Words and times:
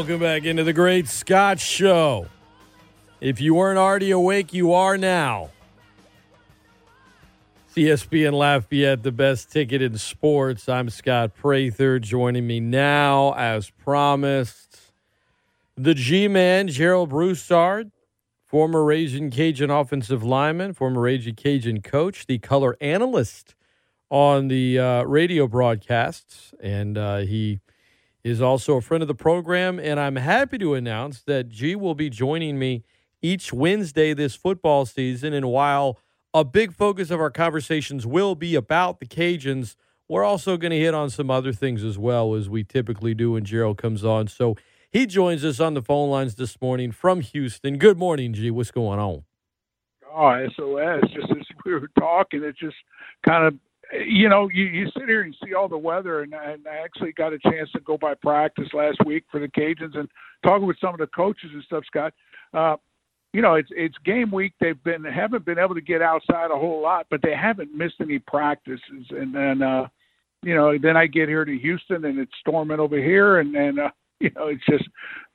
Welcome 0.00 0.20
back 0.20 0.46
into 0.46 0.64
the 0.64 0.72
Great 0.72 1.08
Scott 1.08 1.60
Show. 1.60 2.26
If 3.20 3.38
you 3.38 3.52
weren't 3.52 3.78
already 3.78 4.10
awake, 4.10 4.54
you 4.54 4.72
are 4.72 4.96
now. 4.96 5.50
ESPN 7.76 8.32
Lafayette, 8.32 9.02
the 9.02 9.12
best 9.12 9.52
ticket 9.52 9.82
in 9.82 9.98
sports. 9.98 10.70
I'm 10.70 10.88
Scott 10.88 11.34
Prather. 11.34 11.98
Joining 11.98 12.46
me 12.46 12.60
now, 12.60 13.34
as 13.34 13.68
promised, 13.68 14.90
the 15.76 15.92
G 15.92 16.28
Man, 16.28 16.68
Gerald 16.68 17.10
Broussard, 17.10 17.90
former 18.46 18.82
Raging 18.82 19.30
Cajun 19.30 19.70
offensive 19.70 20.22
lineman, 20.24 20.72
former 20.72 21.02
Raging 21.02 21.34
Cajun 21.34 21.82
coach, 21.82 22.26
the 22.26 22.38
color 22.38 22.74
analyst 22.80 23.54
on 24.08 24.48
the 24.48 24.78
uh, 24.78 25.02
radio 25.02 25.46
broadcasts, 25.46 26.54
and 26.58 26.96
uh, 26.96 27.18
he 27.18 27.60
is 28.22 28.40
also 28.40 28.76
a 28.76 28.80
friend 28.80 29.02
of 29.02 29.08
the 29.08 29.14
program. 29.14 29.78
And 29.78 29.98
I'm 29.98 30.16
happy 30.16 30.58
to 30.58 30.74
announce 30.74 31.22
that 31.22 31.48
G 31.48 31.74
will 31.74 31.94
be 31.94 32.10
joining 32.10 32.58
me 32.58 32.84
each 33.22 33.52
Wednesday 33.52 34.14
this 34.14 34.34
football 34.34 34.86
season. 34.86 35.32
And 35.32 35.46
while 35.46 35.98
a 36.32 36.44
big 36.44 36.72
focus 36.72 37.10
of 37.10 37.20
our 37.20 37.30
conversations 37.30 38.06
will 38.06 38.34
be 38.34 38.54
about 38.54 39.00
the 39.00 39.06
Cajuns, 39.06 39.76
we're 40.08 40.24
also 40.24 40.56
going 40.56 40.72
to 40.72 40.78
hit 40.78 40.94
on 40.94 41.08
some 41.08 41.30
other 41.30 41.52
things 41.52 41.84
as 41.84 41.96
well, 41.96 42.34
as 42.34 42.48
we 42.48 42.64
typically 42.64 43.14
do 43.14 43.32
when 43.32 43.44
Gerald 43.44 43.78
comes 43.78 44.04
on. 44.04 44.26
So 44.26 44.56
he 44.90 45.06
joins 45.06 45.44
us 45.44 45.60
on 45.60 45.74
the 45.74 45.82
phone 45.82 46.10
lines 46.10 46.34
this 46.34 46.60
morning 46.60 46.90
from 46.90 47.20
Houston. 47.20 47.78
Good 47.78 47.96
morning, 47.96 48.32
G. 48.32 48.50
What's 48.50 48.72
going 48.72 48.98
on? 48.98 49.22
Oh, 50.12 50.46
SOS. 50.56 51.02
Just 51.14 51.30
as 51.30 51.46
we 51.64 51.72
were 51.74 51.88
talking, 51.96 52.42
it 52.42 52.56
just 52.58 52.74
kind 53.24 53.46
of 53.46 53.54
you 53.92 54.28
know, 54.28 54.48
you, 54.52 54.64
you 54.64 54.86
sit 54.96 55.08
here 55.08 55.22
and 55.22 55.36
see 55.44 55.54
all 55.54 55.68
the 55.68 55.76
weather, 55.78 56.22
and, 56.22 56.32
and 56.32 56.66
I 56.66 56.76
actually 56.84 57.12
got 57.12 57.32
a 57.32 57.38
chance 57.38 57.70
to 57.72 57.80
go 57.80 57.98
by 57.98 58.14
practice 58.14 58.68
last 58.72 58.98
week 59.04 59.24
for 59.30 59.40
the 59.40 59.48
Cajuns 59.48 59.98
and 59.98 60.08
talking 60.44 60.66
with 60.66 60.76
some 60.80 60.94
of 60.94 61.00
the 61.00 61.08
coaches 61.08 61.50
and 61.52 61.62
stuff, 61.64 61.84
Scott. 61.86 62.14
Uh, 62.54 62.76
you 63.32 63.42
know, 63.42 63.54
it's 63.54 63.68
it's 63.72 63.94
game 64.04 64.30
week. 64.30 64.52
They've 64.60 64.82
been 64.82 65.04
haven't 65.04 65.44
been 65.44 65.58
able 65.58 65.74
to 65.74 65.80
get 65.80 66.02
outside 66.02 66.50
a 66.50 66.58
whole 66.58 66.82
lot, 66.82 67.06
but 67.10 67.20
they 67.22 67.34
haven't 67.34 67.74
missed 67.74 67.96
any 68.00 68.18
practices. 68.18 69.06
And 69.10 69.34
then, 69.34 69.62
uh, 69.62 69.86
you 70.42 70.54
know, 70.54 70.76
then 70.80 70.96
I 70.96 71.06
get 71.06 71.28
here 71.28 71.44
to 71.44 71.58
Houston 71.58 72.04
and 72.04 72.18
it's 72.18 72.32
storming 72.40 72.80
over 72.80 72.96
here, 72.96 73.38
and 73.38 73.54
and 73.54 73.78
uh, 73.78 73.90
you 74.20 74.30
know, 74.34 74.48
it's 74.48 74.64
just 74.68 74.88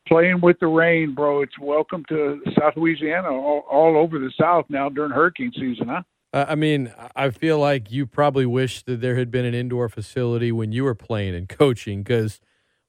playing 0.08 0.42
with 0.42 0.59
the 0.59 0.67
rain, 0.67 1.16
bro. 1.16 1.42
It's 1.42 1.58
welcome 1.59 2.03
to 2.09 2.42
South 2.59 2.73
Louisiana, 2.76 3.30
all, 3.30 3.64
all 3.70 3.98
over 3.98 4.20
the 4.20 4.31
South 4.39 4.66
now 4.70 4.89
during 4.89 5.11
hurricane 5.11 5.52
season, 5.56 5.88
huh? 5.88 6.03
I 6.36 6.55
mean, 6.55 6.94
I 7.16 7.30
feel 7.30 7.59
like 7.59 7.91
you 7.91 8.05
probably 8.05 8.45
wish 8.45 8.83
that 8.83 9.00
there 9.00 9.16
had 9.16 9.31
been 9.31 9.45
an 9.45 9.53
indoor 9.53 9.88
facility 9.88 10.52
when 10.52 10.73
you 10.73 10.83
were 10.83 10.95
playing 10.95 11.33
and 11.33 11.47
coaching 11.47 12.03
because 12.03 12.42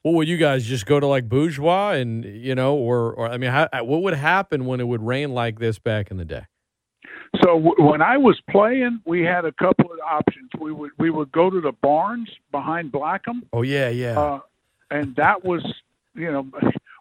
what 0.02 0.14
would 0.14 0.26
you 0.26 0.36
guys 0.36 0.64
just 0.64 0.84
go 0.84 0.98
to 0.98 1.06
like 1.06 1.28
bourgeois 1.28 1.92
and 1.92 2.24
you 2.24 2.54
know 2.54 2.74
or 2.74 3.12
or 3.12 3.28
I 3.28 3.38
mean 3.38 3.50
how, 3.50 3.68
what 3.82 4.02
would 4.02 4.14
happen 4.14 4.66
when 4.66 4.80
it 4.80 4.88
would 4.88 5.02
rain 5.02 5.30
like 5.30 5.60
this 5.60 5.78
back 5.78 6.10
in 6.10 6.16
the 6.16 6.24
day? 6.24 6.46
So 7.42 7.60
w- 7.60 7.74
when 7.78 8.02
I 8.02 8.16
was 8.16 8.40
playing, 8.50 9.00
we 9.04 9.22
had 9.22 9.44
a 9.44 9.52
couple 9.52 9.92
of 9.92 9.98
options. 10.00 10.50
We 10.58 10.72
would 10.72 10.90
we 10.98 11.10
would 11.10 11.30
go 11.30 11.48
to 11.48 11.60
the 11.60 11.72
barns 11.72 12.28
behind 12.50 12.90
Blackham. 12.90 13.42
Oh 13.52 13.62
yeah, 13.62 13.88
yeah. 13.90 14.18
Uh, 14.18 14.40
and 14.90 15.14
that 15.16 15.44
was 15.44 15.64
you 16.14 16.32
know 16.32 16.48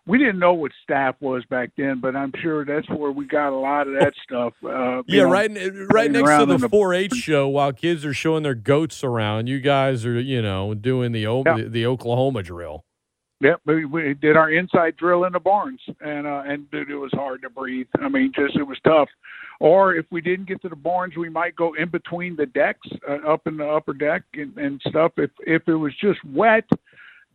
we 0.07 0.19
didn't 0.19 0.39
know 0.39 0.53
what 0.53 0.71
staph 0.87 1.15
was 1.19 1.43
back 1.45 1.71
then, 1.77 1.99
but 1.99 2.15
I'm 2.15 2.31
sure 2.41 2.63
that's 2.63 2.87
where 2.89 3.11
we 3.11 3.25
got 3.25 3.49
a 3.49 3.57
lot 3.57 3.87
of 3.87 3.95
that 3.95 4.13
stuff. 4.23 4.53
Uh, 4.63 5.01
yeah, 5.07 5.23
know, 5.23 5.29
right, 5.29 5.51
right 5.91 6.11
next 6.11 6.29
to 6.29 6.45
the 6.45 6.69
4-H 6.69 7.13
show, 7.13 7.47
while 7.47 7.73
kids 7.73 8.05
are 8.05 8.13
showing 8.13 8.43
their 8.43 8.55
goats 8.55 9.03
around, 9.03 9.47
you 9.47 9.59
guys 9.59 10.05
are, 10.05 10.19
you 10.19 10.41
know, 10.41 10.73
doing 10.73 11.11
the 11.11 11.21
yeah. 11.21 11.57
the, 11.57 11.69
the, 11.69 11.85
Oklahoma 11.85 12.43
drill. 12.43 12.83
Yep, 13.41 13.61
we, 13.65 13.85
we 13.85 14.13
did 14.13 14.37
our 14.37 14.49
inside 14.49 14.95
drill 14.95 15.25
in 15.25 15.33
the 15.33 15.39
barns, 15.39 15.81
and 15.99 16.25
uh, 16.25 16.43
and 16.45 16.69
dude, 16.71 16.89
it 16.89 16.95
was 16.95 17.11
hard 17.13 17.41
to 17.41 17.49
breathe. 17.49 17.87
I 17.99 18.07
mean, 18.07 18.31
just 18.33 18.55
it 18.55 18.63
was 18.63 18.77
tough. 18.85 19.09
Or 19.59 19.93
if 19.95 20.05
we 20.11 20.21
didn't 20.21 20.47
get 20.47 20.61
to 20.63 20.69
the 20.69 20.75
barns, 20.75 21.15
we 21.15 21.29
might 21.29 21.55
go 21.55 21.73
in 21.73 21.89
between 21.89 22.35
the 22.35 22.45
decks, 22.45 22.87
uh, 23.07 23.27
up 23.27 23.45
in 23.45 23.57
the 23.57 23.67
upper 23.67 23.93
deck 23.93 24.23
and, 24.33 24.57
and 24.57 24.81
stuff. 24.87 25.13
If 25.17 25.31
if 25.39 25.67
it 25.67 25.75
was 25.75 25.93
just 25.99 26.23
wet 26.25 26.65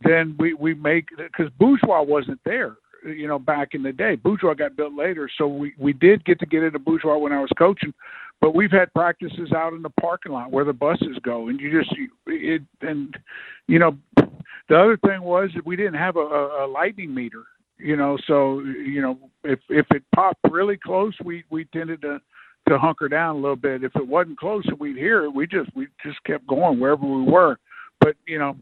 then 0.03 0.35
we 0.37 0.53
we 0.53 0.73
make 0.73 1.07
because 1.17 1.51
bourgeois 1.59 2.01
wasn't 2.01 2.39
there 2.45 2.75
you 3.03 3.27
know 3.27 3.39
back 3.39 3.69
in 3.73 3.81
the 3.81 3.91
day. 3.91 4.15
Bourgeois 4.15 4.53
got 4.53 4.75
built 4.75 4.93
later 4.93 5.29
so 5.37 5.47
we 5.47 5.73
we 5.77 5.93
did 5.93 6.23
get 6.25 6.39
to 6.39 6.45
get 6.45 6.63
into 6.63 6.79
bourgeois 6.79 7.17
when 7.17 7.33
i 7.33 7.39
was 7.39 7.49
coaching 7.57 7.93
but 8.39 8.55
we've 8.55 8.71
had 8.71 8.93
practices 8.93 9.51
out 9.55 9.73
in 9.73 9.81
the 9.81 9.89
parking 10.01 10.31
lot 10.31 10.51
where 10.51 10.65
the 10.65 10.73
buses 10.73 11.17
go 11.23 11.47
and 11.47 11.59
you 11.59 11.71
just 11.71 11.93
it 12.27 12.61
and 12.81 13.17
you 13.67 13.79
know 13.79 13.97
the 14.69 14.77
other 14.77 14.97
thing 15.05 15.21
was 15.21 15.49
that 15.55 15.65
we 15.65 15.75
didn't 15.75 15.95
have 15.95 16.15
a, 16.15 16.19
a 16.19 16.67
lightning 16.67 17.13
meter 17.13 17.43
you 17.77 17.95
know 17.95 18.17
so 18.27 18.59
you 18.61 19.01
know 19.01 19.17
if 19.43 19.59
if 19.69 19.85
it 19.91 20.03
popped 20.13 20.39
really 20.49 20.77
close 20.77 21.13
we 21.23 21.43
we 21.49 21.65
tended 21.65 22.01
to 22.01 22.19
to 22.69 22.77
hunker 22.77 23.09
down 23.09 23.35
a 23.35 23.39
little 23.39 23.55
bit. 23.55 23.83
If 23.83 23.95
it 23.95 24.07
wasn't 24.07 24.39
close 24.39 24.63
and 24.67 24.79
we'd 24.79 24.97
hear 24.97 25.25
it 25.25 25.33
we 25.33 25.47
just 25.47 25.69
we 25.75 25.87
just 26.03 26.23
kept 26.23 26.47
going 26.47 26.79
wherever 26.79 27.05
we 27.05 27.23
were. 27.23 27.57
But 27.99 28.15
you 28.27 28.39
know 28.39 28.57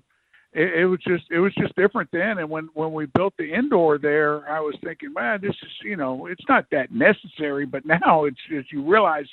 it, 0.53 0.81
it 0.81 0.85
was 0.85 0.99
just 1.07 1.25
it 1.29 1.39
was 1.39 1.53
just 1.55 1.75
different 1.75 2.09
then. 2.11 2.37
And 2.39 2.49
when 2.49 2.69
when 2.73 2.93
we 2.93 3.05
built 3.07 3.33
the 3.37 3.53
indoor 3.53 3.97
there, 3.97 4.49
I 4.49 4.59
was 4.59 4.75
thinking, 4.83 5.13
man, 5.13 5.39
this 5.41 5.55
is 5.61 5.71
you 5.83 5.95
know 5.95 6.25
it's 6.25 6.43
not 6.49 6.65
that 6.71 6.91
necessary. 6.91 7.65
But 7.65 7.85
now 7.85 8.25
it's 8.25 8.39
just 8.49 8.71
you 8.71 8.83
realize 8.83 9.27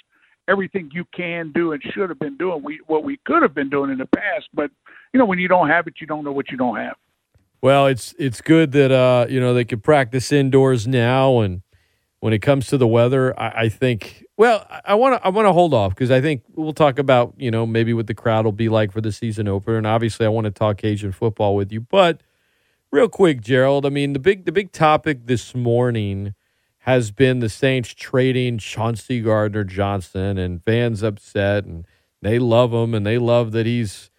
everything 0.48 0.90
you 0.92 1.04
can 1.14 1.52
do 1.52 1.72
and 1.72 1.82
should 1.82 2.08
have 2.08 2.18
been 2.18 2.36
doing. 2.36 2.62
We 2.62 2.80
what 2.86 3.04
we 3.04 3.18
could 3.24 3.42
have 3.42 3.54
been 3.54 3.70
doing 3.70 3.90
in 3.90 3.98
the 3.98 4.06
past, 4.06 4.48
but 4.52 4.70
you 5.12 5.18
know 5.18 5.26
when 5.26 5.38
you 5.38 5.48
don't 5.48 5.68
have 5.68 5.86
it, 5.86 5.94
you 6.00 6.06
don't 6.06 6.24
know 6.24 6.32
what 6.32 6.50
you 6.50 6.56
don't 6.56 6.76
have. 6.76 6.96
Well, 7.62 7.86
it's 7.86 8.14
it's 8.18 8.42
good 8.42 8.72
that 8.72 8.92
uh, 8.92 9.26
you 9.28 9.40
know 9.40 9.54
they 9.54 9.64
can 9.64 9.80
practice 9.80 10.30
indoors 10.32 10.86
now, 10.86 11.40
and 11.40 11.62
when 12.20 12.32
it 12.32 12.40
comes 12.40 12.66
to 12.68 12.78
the 12.78 12.86
weather, 12.86 13.38
I, 13.40 13.62
I 13.62 13.68
think 13.70 14.25
well, 14.36 14.66
I 14.84 14.94
want 14.94 15.20
to 15.20 15.26
I 15.26 15.30
want 15.30 15.46
to 15.46 15.52
hold 15.52 15.72
off 15.72 15.94
because 15.94 16.10
I 16.10 16.20
think 16.20 16.42
we'll 16.54 16.74
talk 16.74 16.98
about 16.98 17.34
you 17.38 17.50
know 17.50 17.66
maybe 17.66 17.94
what 17.94 18.06
the 18.06 18.14
crowd 18.14 18.44
will 18.44 18.52
be 18.52 18.68
like 18.68 18.92
for 18.92 19.00
the 19.00 19.12
season 19.12 19.48
opener, 19.48 19.78
and 19.78 19.86
obviously 19.86 20.26
I 20.26 20.28
want 20.28 20.44
to 20.44 20.50
talk 20.50 20.78
Cajun 20.78 21.12
football 21.12 21.56
with 21.56 21.72
you. 21.72 21.80
But 21.80 22.20
real 22.90 23.08
quick, 23.08 23.40
Gerald, 23.40 23.86
I 23.86 23.88
mean 23.88 24.12
the 24.12 24.18
big 24.18 24.44
the 24.44 24.52
big 24.52 24.72
topic 24.72 25.26
this 25.26 25.54
morning 25.54 26.34
has 26.80 27.10
been 27.10 27.40
the 27.40 27.48
Saints 27.48 27.94
trading 27.94 28.58
Chauncey 28.58 29.20
Gardner 29.20 29.64
Johnson, 29.64 30.36
and 30.38 30.62
fans 30.62 31.02
upset, 31.02 31.64
and 31.64 31.86
they 32.20 32.38
love 32.38 32.72
him, 32.72 32.94
and 32.94 33.06
they 33.06 33.18
love 33.18 33.52
that 33.52 33.64
he's 33.64 34.10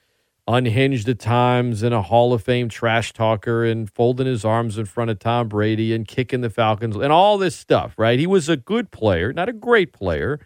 unhinged 0.47 1.09
at 1.09 1.19
times 1.19 1.84
and 1.84 1.94
a 1.94 2.02
Hall 2.02 2.34
of 2.34 2.41
Fame 2.41 2.69
trash 2.69 3.12
talker 3.12 3.66
and 3.66 3.91
folding 3.91 4.28
his 4.28 4.46
arms 4.46 4.78
in 4.78 4.85
front 4.85 5.12
of 5.12 5.19
Tom 5.19 5.50
Brady 5.50 5.94
and 5.94 6.08
kicking 6.08 6.41
the 6.41 6.50
Falcons 6.50 6.96
and 6.96 7.12
all 7.12 7.38
this 7.38 7.56
stuff, 7.56 7.94
right? 7.97 8.18
He 8.18 8.28
was 8.28 8.47
a 8.47 8.56
good 8.56 8.90
player, 8.90 9.34
not 9.34 9.50
a 9.50 9.53
great 9.53 9.91
player, 9.91 10.40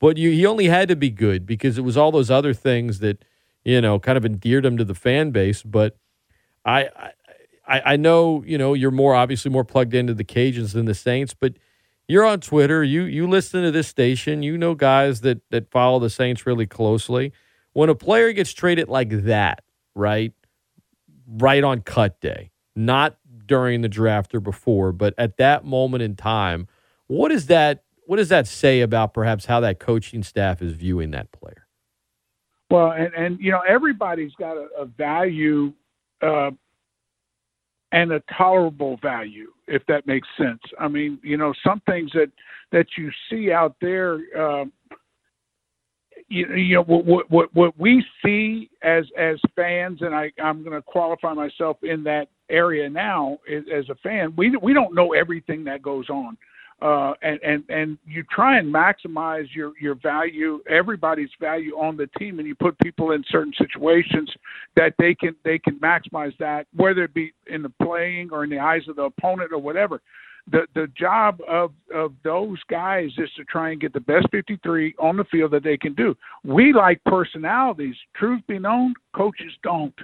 but 0.00 0.16
you, 0.16 0.30
he 0.30 0.46
only 0.46 0.66
had 0.66 0.88
to 0.88 0.96
be 0.96 1.10
good 1.10 1.44
because 1.44 1.76
it 1.76 1.82
was 1.82 1.96
all 1.96 2.10
those 2.10 2.30
other 2.30 2.54
things 2.54 3.00
that, 3.00 3.24
you 3.62 3.80
know, 3.80 3.98
kind 3.98 4.16
of 4.16 4.24
endeared 4.24 4.64
him 4.64 4.78
to 4.78 4.84
the 4.84 4.94
fan 4.94 5.32
base. 5.32 5.62
But 5.62 5.98
I, 6.64 6.88
I, 7.68 7.82
I 7.92 7.96
know, 7.96 8.42
you 8.46 8.56
know, 8.56 8.72
you're 8.72 8.90
more 8.90 9.14
obviously 9.14 9.50
more 9.50 9.64
plugged 9.64 9.92
into 9.92 10.14
the 10.14 10.24
Cajuns 10.24 10.72
than 10.72 10.86
the 10.86 10.94
Saints, 10.94 11.34
but 11.34 11.54
you're 12.08 12.24
on 12.24 12.40
Twitter. 12.40 12.82
You 12.82 13.04
you 13.04 13.28
listen 13.28 13.62
to 13.62 13.70
this 13.70 13.86
station. 13.86 14.42
You 14.42 14.58
know 14.58 14.74
guys 14.74 15.20
that 15.20 15.40
that 15.50 15.70
follow 15.70 15.98
the 16.00 16.10
Saints 16.10 16.44
really 16.46 16.66
closely 16.66 17.32
when 17.72 17.88
a 17.88 17.94
player 17.94 18.32
gets 18.32 18.52
traded 18.52 18.88
like 18.88 19.10
that, 19.24 19.64
right? 19.94 20.32
Right 21.26 21.64
on 21.64 21.80
cut 21.80 22.20
day, 22.20 22.50
not 22.74 23.16
during 23.46 23.82
the 23.82 23.88
draft 23.88 24.34
or 24.34 24.40
before, 24.40 24.92
but 24.92 25.14
at 25.18 25.36
that 25.38 25.64
moment 25.64 26.02
in 26.02 26.16
time, 26.16 26.68
what 27.06 27.32
is 27.32 27.46
that 27.46 27.84
what 28.06 28.16
does 28.16 28.28
that 28.30 28.46
say 28.46 28.80
about 28.80 29.14
perhaps 29.14 29.46
how 29.46 29.60
that 29.60 29.78
coaching 29.78 30.22
staff 30.22 30.60
is 30.60 30.72
viewing 30.72 31.12
that 31.12 31.30
player? 31.32 31.66
Well, 32.70 32.92
and, 32.92 33.12
and 33.14 33.38
you 33.40 33.50
know, 33.50 33.60
everybody's 33.68 34.32
got 34.34 34.56
a, 34.56 34.68
a 34.78 34.86
value 34.86 35.72
uh, 36.20 36.50
and 37.92 38.12
a 38.12 38.22
tolerable 38.36 38.98
value, 39.02 39.52
if 39.68 39.84
that 39.86 40.06
makes 40.06 40.26
sense. 40.36 40.60
I 40.80 40.88
mean, 40.88 41.18
you 41.22 41.36
know, 41.36 41.52
some 41.64 41.80
things 41.86 42.10
that 42.14 42.30
that 42.72 42.86
you 42.96 43.10
see 43.28 43.52
out 43.52 43.76
there, 43.80 44.20
uh, 44.36 44.64
you, 46.32 46.54
you 46.54 46.74
know 46.76 46.82
what, 46.84 47.30
what 47.30 47.54
what 47.54 47.78
we 47.78 48.04
see 48.24 48.70
as 48.82 49.04
as 49.18 49.38
fans, 49.54 50.00
and 50.00 50.14
I 50.14 50.32
I'm 50.42 50.64
going 50.64 50.74
to 50.74 50.82
qualify 50.82 51.34
myself 51.34 51.76
in 51.82 52.02
that 52.04 52.28
area 52.48 52.88
now 52.88 53.38
as 53.48 53.88
a 53.90 53.94
fan. 53.96 54.32
We 54.36 54.56
we 54.56 54.72
don't 54.72 54.94
know 54.94 55.12
everything 55.12 55.64
that 55.64 55.82
goes 55.82 56.08
on, 56.08 56.38
uh, 56.80 57.12
and 57.20 57.38
and 57.42 57.64
and 57.68 57.98
you 58.06 58.24
try 58.30 58.58
and 58.58 58.72
maximize 58.72 59.46
your 59.54 59.72
your 59.78 59.94
value, 59.94 60.60
everybody's 60.68 61.30
value 61.38 61.76
on 61.76 61.98
the 61.98 62.06
team, 62.18 62.38
and 62.38 62.48
you 62.48 62.54
put 62.54 62.78
people 62.78 63.12
in 63.12 63.22
certain 63.28 63.52
situations 63.58 64.32
that 64.74 64.94
they 64.98 65.14
can 65.14 65.36
they 65.44 65.58
can 65.58 65.78
maximize 65.80 66.36
that, 66.38 66.66
whether 66.74 67.04
it 67.04 67.12
be 67.12 67.32
in 67.46 67.62
the 67.62 67.72
playing 67.82 68.30
or 68.32 68.42
in 68.42 68.50
the 68.50 68.58
eyes 68.58 68.88
of 68.88 68.96
the 68.96 69.02
opponent 69.02 69.52
or 69.52 69.58
whatever 69.58 70.00
the 70.50 70.66
the 70.74 70.88
job 70.98 71.40
of 71.48 71.72
of 71.94 72.12
those 72.24 72.58
guys 72.68 73.10
is 73.18 73.30
to 73.36 73.44
try 73.44 73.70
and 73.70 73.80
get 73.80 73.92
the 73.92 74.00
best 74.00 74.26
53 74.32 74.94
on 74.98 75.16
the 75.16 75.24
field 75.24 75.52
that 75.52 75.62
they 75.62 75.76
can 75.76 75.94
do. 75.94 76.16
We 76.44 76.72
like 76.72 77.02
personalities. 77.04 77.94
Truth 78.16 78.42
be 78.48 78.58
known, 78.58 78.94
coaches 79.14 79.52
don't. 79.62 79.94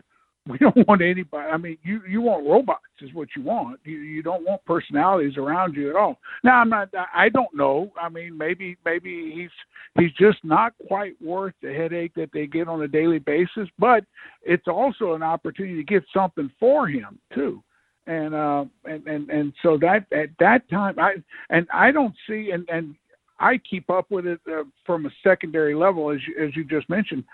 we 0.49 0.59
don't 0.59 0.77
want 0.89 1.03
anybody. 1.03 1.49
I 1.49 1.57
mean, 1.57 1.79
you 1.83 2.01
you 2.09 2.21
want 2.21 2.47
robots 2.47 2.83
is 3.01 3.13
what 3.15 3.29
you 3.37 3.43
want. 3.43 3.81
You 3.85 3.99
you 3.99 4.23
don't 4.23 4.45
want 4.45 4.65
personalities 4.65 5.37
around 5.37 5.75
you 5.75 5.91
at 5.91 5.97
all. 5.97 6.19
Now 6.43 6.61
I'm 6.61 6.69
not. 6.69 6.89
I 7.15 7.29
don't 7.29 7.55
know. 7.55 7.93
I 8.01 8.09
mean, 8.09 8.37
maybe 8.37 8.77
maybe 8.85 9.33
he's 9.35 9.51
he's 9.99 10.13
just 10.13 10.39
not 10.45 10.73
quite 10.87 11.21
worth 11.21 11.55
the 11.63 11.73
headache 11.73 12.15
that 12.15 12.31
they 12.33 12.47
get 12.47 12.69
on 12.69 12.83
a 12.83 12.89
daily 12.89 13.19
basis. 13.19 13.69
But 13.79 14.05
it's 14.43 14.69
also 14.69 15.15
an 15.15 15.23
opportunity 15.23 15.77
to 15.77 15.85
get 15.85 16.05
something 16.15 16.51
for 16.59 16.89
him 16.89 17.19
too. 17.35 17.63
And 18.09 18.35
uh 18.35 18.65
and 18.85 19.07
and 19.07 19.31
and 19.31 19.53
so 19.63 19.79
that 19.79 20.07
at 20.13 20.31
that 20.41 20.69
time 20.71 20.99
I 20.99 21.17
and 21.51 21.69
I 21.73 21.93
don't 21.93 22.15
see 22.27 22.51
and 22.53 22.69
and 22.69 22.97
I 23.41 23.59
keep 23.59 23.89
up 23.91 24.11
with 24.11 24.27
it 24.27 24.41
uh, 24.51 24.65
from 24.85 25.07
a 25.07 25.11
secondary 25.23 25.75
level 25.75 26.11
as 26.11 26.19
you, 26.27 26.45
as 26.45 26.57
you 26.57 26.65
just 26.65 26.89
mentioned. 26.89 27.25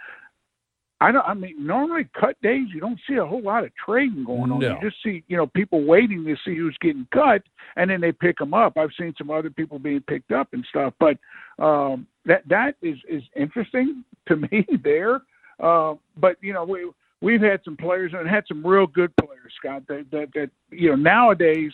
I 1.00 1.12
don't. 1.12 1.26
I 1.26 1.34
mean, 1.34 1.54
normally 1.58 2.08
cut 2.18 2.40
days 2.40 2.68
you 2.72 2.80
don't 2.80 3.00
see 3.08 3.16
a 3.16 3.26
whole 3.26 3.42
lot 3.42 3.64
of 3.64 3.70
trading 3.84 4.24
going 4.24 4.52
on. 4.52 4.60
No. 4.60 4.68
You 4.70 4.90
just 4.90 5.02
see, 5.02 5.24
you 5.28 5.36
know, 5.36 5.46
people 5.46 5.84
waiting 5.84 6.24
to 6.24 6.36
see 6.44 6.56
who's 6.56 6.76
getting 6.80 7.06
cut, 7.12 7.42
and 7.76 7.90
then 7.90 8.00
they 8.00 8.12
pick 8.12 8.38
them 8.38 8.54
up. 8.54 8.78
I've 8.78 8.90
seen 8.98 9.12
some 9.18 9.30
other 9.30 9.50
people 9.50 9.78
being 9.78 10.00
picked 10.00 10.30
up 10.30 10.48
and 10.52 10.64
stuff, 10.70 10.94
but 11.00 11.18
um, 11.62 12.06
that 12.26 12.42
that 12.48 12.76
is 12.80 12.96
is 13.08 13.22
interesting 13.36 14.04
to 14.28 14.36
me 14.50 14.66
there. 14.82 15.22
Uh, 15.60 15.94
but 16.16 16.36
you 16.40 16.52
know, 16.52 16.64
we 16.64 16.90
we've 17.24 17.40
had 17.40 17.60
some 17.64 17.76
players 17.76 18.12
and 18.14 18.28
had 18.28 18.44
some 18.46 18.64
real 18.64 18.86
good 18.86 19.12
players, 19.16 19.52
Scott. 19.58 19.82
That 19.88 20.06
that, 20.12 20.28
that 20.34 20.50
you 20.70 20.90
know 20.90 20.96
nowadays 20.96 21.72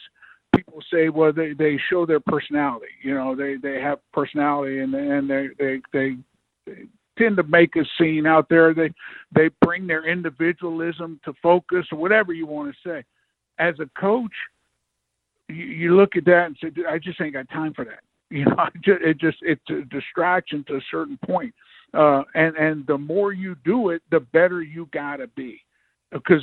people 0.55 0.81
say, 0.93 1.09
well, 1.09 1.33
they 1.33 1.53
they 1.53 1.79
show 1.91 2.07
their 2.07 2.21
personality. 2.21 2.93
You 3.03 3.15
know, 3.15 3.35
they 3.35 3.57
they 3.57 3.81
have 3.81 3.99
personality 4.13 4.81
and 4.81 4.95
and 4.95 5.29
they 5.29 5.49
they 5.59 5.81
they. 5.93 6.17
they 6.67 6.83
tend 7.19 7.37
to 7.37 7.43
make 7.43 7.77
a 7.77 7.85
scene 7.99 8.27
out 8.27 8.49
there. 8.49 8.73
They 8.73 8.91
they 9.35 9.51
bring 9.61 9.87
their 9.87 10.09
individualism 10.09 11.21
to 11.27 11.35
focus 11.43 11.85
or 11.93 11.99
whatever 11.99 12.33
you 12.33 12.47
want 12.47 12.75
to 12.75 12.89
say. 12.89 13.05
As 13.59 13.75
a 13.79 14.01
coach, 14.01 14.33
you, 15.49 15.67
you 15.67 15.97
look 15.97 16.17
at 16.17 16.25
that 16.25 16.47
and 16.47 16.57
say, 16.63 16.71
I 16.89 16.99
just 16.99 17.21
ain't 17.21 17.35
got 17.35 17.49
time 17.51 17.75
for 17.75 17.85
that. 17.85 18.01
You 18.33 18.45
know, 18.45 18.69
it 18.85 19.19
just 19.19 19.39
it's 19.43 19.61
a 19.71 19.83
distraction 19.93 20.65
to 20.69 20.77
a 20.77 20.81
certain 20.89 21.19
point. 21.27 21.53
Uh, 21.93 22.23
and 22.35 22.57
and 22.57 22.87
the 22.87 22.99
more 22.99 23.33
you 23.33 23.57
do 23.65 23.91
it, 23.91 24.03
the 24.11 24.21
better 24.21 24.63
you 24.63 24.89
gotta 24.93 25.27
be, 25.29 25.61
because 26.13 26.43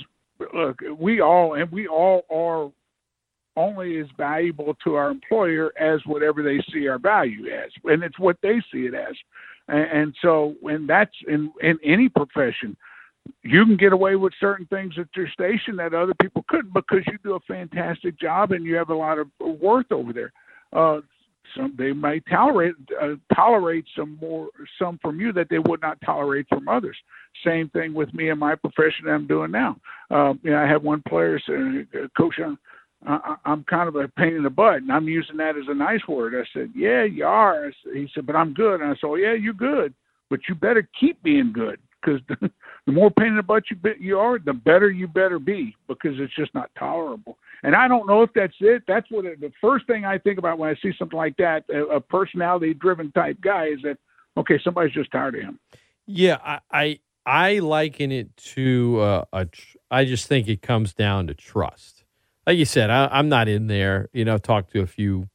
look, 0.53 0.79
we 0.97 1.21
all 1.21 1.53
and 1.53 1.71
we 1.71 1.87
all 1.87 2.23
are 2.29 2.71
only 3.55 3.99
as 3.99 4.07
valuable 4.17 4.75
to 4.83 4.95
our 4.95 5.09
employer 5.09 5.71
as 5.79 5.99
whatever 6.05 6.43
they 6.43 6.61
see 6.71 6.87
our 6.87 6.99
value 6.99 7.47
as, 7.47 7.71
and 7.85 8.03
it's 8.03 8.19
what 8.19 8.37
they 8.43 8.61
see 8.71 8.81
it 8.81 8.93
as. 8.93 9.15
And, 9.69 9.91
and 9.91 10.15
so, 10.21 10.55
and 10.63 10.87
that's 10.87 11.15
in 11.27 11.51
in 11.61 11.79
any 11.83 12.09
profession, 12.09 12.75
you 13.43 13.65
can 13.65 13.77
get 13.77 13.93
away 13.93 14.15
with 14.15 14.33
certain 14.39 14.65
things 14.67 14.95
at 14.99 15.07
your 15.15 15.29
station 15.29 15.75
that 15.77 15.93
other 15.93 16.13
people 16.21 16.43
couldn't 16.49 16.73
because 16.73 17.03
you 17.07 17.17
do 17.23 17.35
a 17.35 17.39
fantastic 17.41 18.19
job 18.19 18.51
and 18.51 18.65
you 18.65 18.75
have 18.75 18.89
a 18.89 18.95
lot 18.95 19.17
of 19.17 19.27
worth 19.39 19.91
over 19.91 20.11
there. 20.11 20.33
Uh, 20.73 20.99
some 21.55 21.75
they 21.77 21.91
might 21.91 22.23
tolerate 22.29 22.73
uh, 23.01 23.15
tolerate 23.35 23.85
some 23.95 24.17
more 24.21 24.49
some 24.79 24.99
from 25.01 25.19
you 25.19 25.31
that 25.33 25.47
they 25.49 25.59
would 25.59 25.81
not 25.81 25.99
tolerate 26.05 26.47
from 26.49 26.67
others. 26.67 26.97
Same 27.45 27.69
thing 27.69 27.93
with 27.93 28.13
me 28.13 28.29
and 28.29 28.39
my 28.39 28.55
profession 28.55 29.05
that 29.05 29.11
I'm 29.11 29.27
doing 29.27 29.51
now. 29.51 29.77
Uh, 30.09 30.33
you 30.41 30.51
know, 30.51 30.57
I 30.57 30.67
have 30.67 30.83
one 30.83 31.03
player, 31.07 31.39
uh, 31.49 32.07
coach. 32.17 32.35
On, 32.43 32.57
I, 33.05 33.35
I'm 33.45 33.63
kind 33.65 33.87
of 33.87 33.95
a 33.95 34.07
pain 34.07 34.33
in 34.33 34.43
the 34.43 34.49
butt, 34.49 34.77
and 34.77 34.91
I'm 34.91 35.07
using 35.07 35.37
that 35.37 35.57
as 35.57 35.65
a 35.67 35.75
nice 35.75 36.01
word. 36.07 36.33
I 36.35 36.47
said, 36.53 36.71
"Yeah, 36.75 37.03
you 37.03 37.25
are." 37.25 37.71
he 37.93 38.07
said, 38.13 38.25
"But 38.25 38.35
I'm 38.35 38.53
good." 38.53 38.81
And 38.81 38.89
I 38.89 38.95
said, 38.95 39.09
"Yeah, 39.19 39.33
you're 39.33 39.53
good, 39.53 39.93
but 40.29 40.39
you 40.49 40.55
better 40.55 40.87
keep 40.99 41.21
being 41.21 41.53
good 41.53 41.79
because 42.01 42.21
the, 42.87 42.91
more 42.91 43.11
pain 43.11 43.27
in 43.27 43.35
the 43.35 43.43
butt 43.43 43.65
you 43.69 43.77
you 43.99 44.17
are, 44.17 44.39
the 44.39 44.53
better 44.53 44.89
you 44.89 45.07
better 45.07 45.37
be 45.37 45.75
because 45.87 46.19
it's 46.19 46.35
just 46.35 46.53
not 46.55 46.71
tolerable." 46.77 47.37
And 47.61 47.75
I 47.75 47.87
don't 47.87 48.07
know 48.07 48.23
if 48.23 48.31
that's 48.33 48.55
it. 48.59 48.81
That's 48.87 49.05
what 49.11 49.25
it, 49.25 49.39
the 49.39 49.51
first 49.61 49.85
thing 49.85 50.05
I 50.05 50.17
think 50.17 50.39
about 50.39 50.57
when 50.57 50.69
I 50.69 50.75
see 50.81 50.91
something 50.97 51.17
like 51.17 51.37
that, 51.37 51.65
a, 51.69 51.85
a 51.85 52.01
personality-driven 52.01 53.11
type 53.11 53.37
guy, 53.41 53.65
is 53.65 53.81
that 53.83 53.97
okay? 54.35 54.59
Somebody's 54.63 54.93
just 54.93 55.11
tired 55.11 55.35
of 55.35 55.41
him. 55.41 55.59
Yeah, 56.07 56.37
I 56.43 56.59
I, 56.71 56.99
I 57.25 57.59
liken 57.59 58.11
it 58.11 58.35
to 58.37 58.99
uh, 59.01 59.25
a. 59.31 59.45
Tr- 59.45 59.77
I 59.91 60.05
just 60.05 60.27
think 60.27 60.47
it 60.47 60.63
comes 60.63 60.95
down 60.95 61.27
to 61.27 61.35
trust 61.35 61.97
like 62.47 62.57
you 62.57 62.65
said, 62.65 62.89
I, 62.89 63.19
am 63.19 63.27
not 63.27 63.49
in 63.49 63.67
there. 63.67 64.09
You 64.13 64.23
know, 64.23 64.35
I've 64.35 64.41
talked 64.41 64.71
to 64.71 64.81
a 64.81 64.87
few 64.87 65.27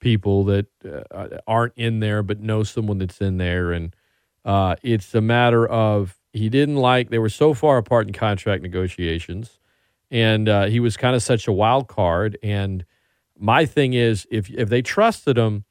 people 0.00 0.44
that 0.46 0.66
uh, 0.84 1.38
aren't 1.46 1.74
in 1.76 2.00
there, 2.00 2.24
but 2.24 2.40
know 2.40 2.64
someone 2.64 2.98
that's 2.98 3.20
in 3.20 3.36
there, 3.36 3.70
and 3.70 3.94
uh, 4.44 4.74
it's 4.82 5.14
a 5.14 5.20
matter 5.20 5.64
of 5.66 6.18
he 6.32 6.48
didn't 6.48 6.76
like. 6.76 7.10
They 7.10 7.18
were 7.18 7.28
so 7.28 7.54
far 7.54 7.78
apart 7.78 8.06
in 8.06 8.12
contract 8.12 8.62
negotiations, 8.62 9.58
and 10.10 10.48
uh, 10.48 10.66
he 10.66 10.80
was 10.80 10.96
kind 10.96 11.14
of 11.14 11.22
such 11.22 11.46
a 11.48 11.52
wild 11.52 11.88
card. 11.88 12.38
And 12.42 12.84
my 13.38 13.66
thing 13.66 13.94
is, 13.94 14.26
if 14.30 14.50
if 14.50 14.68
they 14.68 14.82
trusted 14.82 15.36
him, 15.36 15.64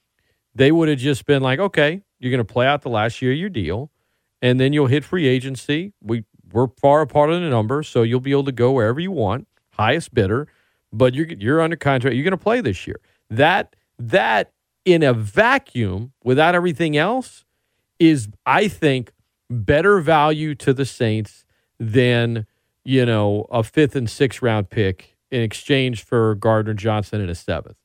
they 0.53 0.71
would 0.71 0.89
have 0.89 0.99
just 0.99 1.25
been 1.25 1.41
like, 1.41 1.59
okay, 1.59 2.01
you're 2.19 2.31
going 2.31 2.45
to 2.45 2.53
play 2.53 2.67
out 2.67 2.81
the 2.81 2.89
last 2.89 3.21
year 3.21 3.31
of 3.31 3.37
your 3.37 3.49
deal, 3.49 3.91
and 4.41 4.59
then 4.59 4.73
you'll 4.73 4.87
hit 4.87 5.03
free 5.03 5.27
agency. 5.27 5.93
We 6.01 6.25
we're 6.51 6.67
far 6.81 7.01
apart 7.01 7.31
in 7.31 7.41
the 7.41 7.49
number, 7.49 7.83
so 7.83 8.03
you'll 8.03 8.19
be 8.19 8.31
able 8.31 8.43
to 8.45 8.51
go 8.51 8.71
wherever 8.71 8.99
you 8.99 9.11
want, 9.11 9.47
highest 9.71 10.13
bidder 10.13 10.47
but 10.93 11.13
you're 11.13 11.27
you're 11.27 11.61
under 11.61 11.75
contract. 11.75 12.15
You're 12.15 12.23
going 12.23 12.31
to 12.31 12.37
play 12.37 12.61
this 12.61 12.85
year. 12.85 12.99
That 13.29 13.75
that 13.97 14.51
in 14.85 15.03
a 15.03 15.13
vacuum, 15.13 16.11
without 16.23 16.55
everything 16.55 16.97
else, 16.97 17.45
is 17.99 18.27
I 18.45 18.67
think 18.67 19.11
better 19.51 19.99
value 19.99 20.55
to 20.55 20.73
the 20.73 20.85
Saints 20.85 21.45
than 21.79 22.45
you 22.83 23.05
know 23.05 23.47
a 23.51 23.63
fifth 23.63 23.95
and 23.95 24.09
sixth 24.09 24.41
round 24.41 24.69
pick 24.69 25.17
in 25.29 25.41
exchange 25.41 26.03
for 26.03 26.35
Gardner 26.35 26.73
Johnson 26.73 27.21
and 27.21 27.29
a 27.29 27.35
seventh. 27.35 27.77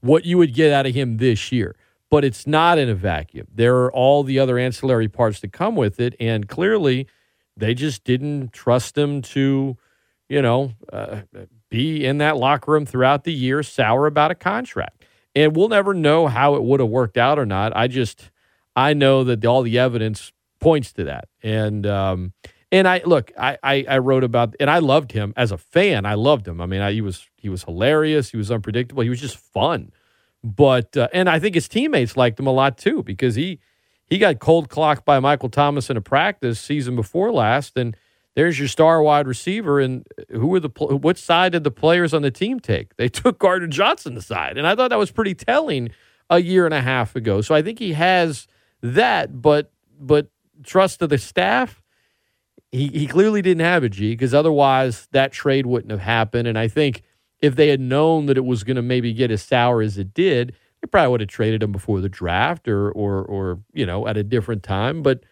What 0.00 0.24
you 0.24 0.38
would 0.38 0.54
get 0.54 0.72
out 0.72 0.86
of 0.86 0.94
him 0.94 1.18
this 1.18 1.52
year. 1.52 1.76
But 2.10 2.24
it's 2.24 2.46
not 2.46 2.78
in 2.78 2.88
a 2.88 2.94
vacuum. 2.94 3.48
There 3.54 3.76
are 3.76 3.92
all 3.92 4.22
the 4.22 4.38
other 4.38 4.58
ancillary 4.58 5.08
parts 5.08 5.40
that 5.40 5.52
come 5.52 5.76
with 5.76 6.00
it, 6.00 6.14
and 6.18 6.48
clearly, 6.48 7.06
they 7.54 7.74
just 7.74 8.02
didn't 8.04 8.54
trust 8.54 8.96
him 8.96 9.20
to, 9.20 9.76
you 10.26 10.40
know, 10.40 10.72
uh, 10.90 11.22
be 11.68 12.06
in 12.06 12.18
that 12.18 12.38
locker 12.38 12.72
room 12.72 12.86
throughout 12.86 13.24
the 13.24 13.32
year, 13.32 13.62
sour 13.62 14.06
about 14.06 14.30
a 14.30 14.34
contract. 14.34 15.04
And 15.34 15.54
we'll 15.54 15.68
never 15.68 15.92
know 15.92 16.28
how 16.28 16.54
it 16.54 16.62
would 16.62 16.80
have 16.80 16.88
worked 16.88 17.18
out 17.18 17.38
or 17.38 17.44
not. 17.44 17.76
I 17.76 17.88
just, 17.88 18.30
I 18.74 18.94
know 18.94 19.22
that 19.24 19.44
all 19.44 19.62
the 19.62 19.78
evidence 19.78 20.32
points 20.60 20.92
to 20.94 21.04
that. 21.04 21.28
And, 21.42 21.86
um, 21.86 22.32
and 22.70 22.86
I 22.86 23.00
look, 23.04 23.32
I, 23.38 23.56
I, 23.62 23.84
I 23.88 23.98
wrote 23.98 24.24
about, 24.24 24.54
and 24.60 24.68
I 24.68 24.78
loved 24.78 25.12
him 25.12 25.32
as 25.36 25.52
a 25.52 25.58
fan. 25.58 26.04
I 26.04 26.14
loved 26.14 26.46
him. 26.46 26.60
I 26.60 26.66
mean, 26.66 26.80
I, 26.80 26.92
he 26.92 27.00
was 27.00 27.26
he 27.36 27.48
was 27.48 27.64
hilarious. 27.64 28.30
He 28.30 28.36
was 28.36 28.50
unpredictable. 28.50 29.02
He 29.02 29.08
was 29.08 29.20
just 29.20 29.38
fun. 29.38 29.90
But 30.44 30.96
uh, 30.96 31.08
and 31.12 31.28
I 31.30 31.38
think 31.38 31.54
his 31.54 31.68
teammates 31.68 32.16
liked 32.16 32.38
him 32.38 32.46
a 32.46 32.52
lot 32.52 32.76
too 32.76 33.02
because 33.02 33.34
he 33.34 33.58
he 34.06 34.18
got 34.18 34.38
cold 34.38 34.68
clocked 34.68 35.04
by 35.04 35.18
Michael 35.18 35.48
Thomas 35.48 35.90
in 35.90 35.96
a 35.96 36.00
practice 36.00 36.60
season 36.60 36.94
before 36.94 37.32
last, 37.32 37.76
and 37.76 37.96
there's 38.34 38.58
your 38.58 38.68
star 38.68 39.02
wide 39.02 39.26
receiver, 39.26 39.80
and 39.80 40.06
who 40.30 40.46
were 40.46 40.60
the 40.60 40.68
what 40.68 41.18
side 41.18 41.52
did 41.52 41.64
the 41.64 41.70
players 41.70 42.12
on 42.12 42.22
the 42.22 42.30
team 42.30 42.60
take? 42.60 42.96
They 42.96 43.08
took 43.08 43.38
Gardner 43.38 43.68
Johnson 43.68 44.20
side, 44.20 44.58
and 44.58 44.66
I 44.66 44.74
thought 44.74 44.90
that 44.90 44.98
was 44.98 45.10
pretty 45.10 45.34
telling 45.34 45.90
a 46.30 46.38
year 46.38 46.66
and 46.66 46.74
a 46.74 46.82
half 46.82 47.16
ago. 47.16 47.40
So 47.40 47.54
I 47.54 47.62
think 47.62 47.78
he 47.78 47.94
has 47.94 48.46
that, 48.82 49.40
but 49.40 49.72
but 49.98 50.28
trust 50.64 51.02
of 51.02 51.08
the 51.08 51.18
staff, 51.18 51.82
he 52.70 52.88
he 52.88 53.06
clearly 53.06 53.42
didn't 53.42 53.64
have 53.64 53.84
a 53.84 53.88
G 53.88 54.12
because 54.12 54.34
otherwise 54.34 55.08
that 55.12 55.32
trade 55.32 55.66
wouldn't 55.66 55.90
have 55.90 56.00
happened. 56.00 56.48
And 56.48 56.58
I 56.58 56.68
think 56.68 57.02
if 57.40 57.56
they 57.56 57.68
had 57.68 57.80
known 57.80 58.26
that 58.26 58.36
it 58.36 58.44
was 58.44 58.64
going 58.64 58.76
to 58.76 58.82
maybe 58.82 59.12
get 59.12 59.30
as 59.30 59.42
sour 59.42 59.80
as 59.80 59.96
it 59.96 60.12
did, 60.12 60.54
they 60.80 60.86
probably 60.86 61.10
would 61.10 61.20
have 61.20 61.28
traded 61.28 61.62
him 61.62 61.72
before 61.72 62.00
the 62.00 62.08
draft 62.08 62.68
or 62.68 62.90
or 62.92 63.22
or 63.24 63.60
you 63.72 63.86
know 63.86 64.06
at 64.06 64.16
a 64.16 64.24
different 64.24 64.62
time, 64.62 65.02
but 65.02 65.24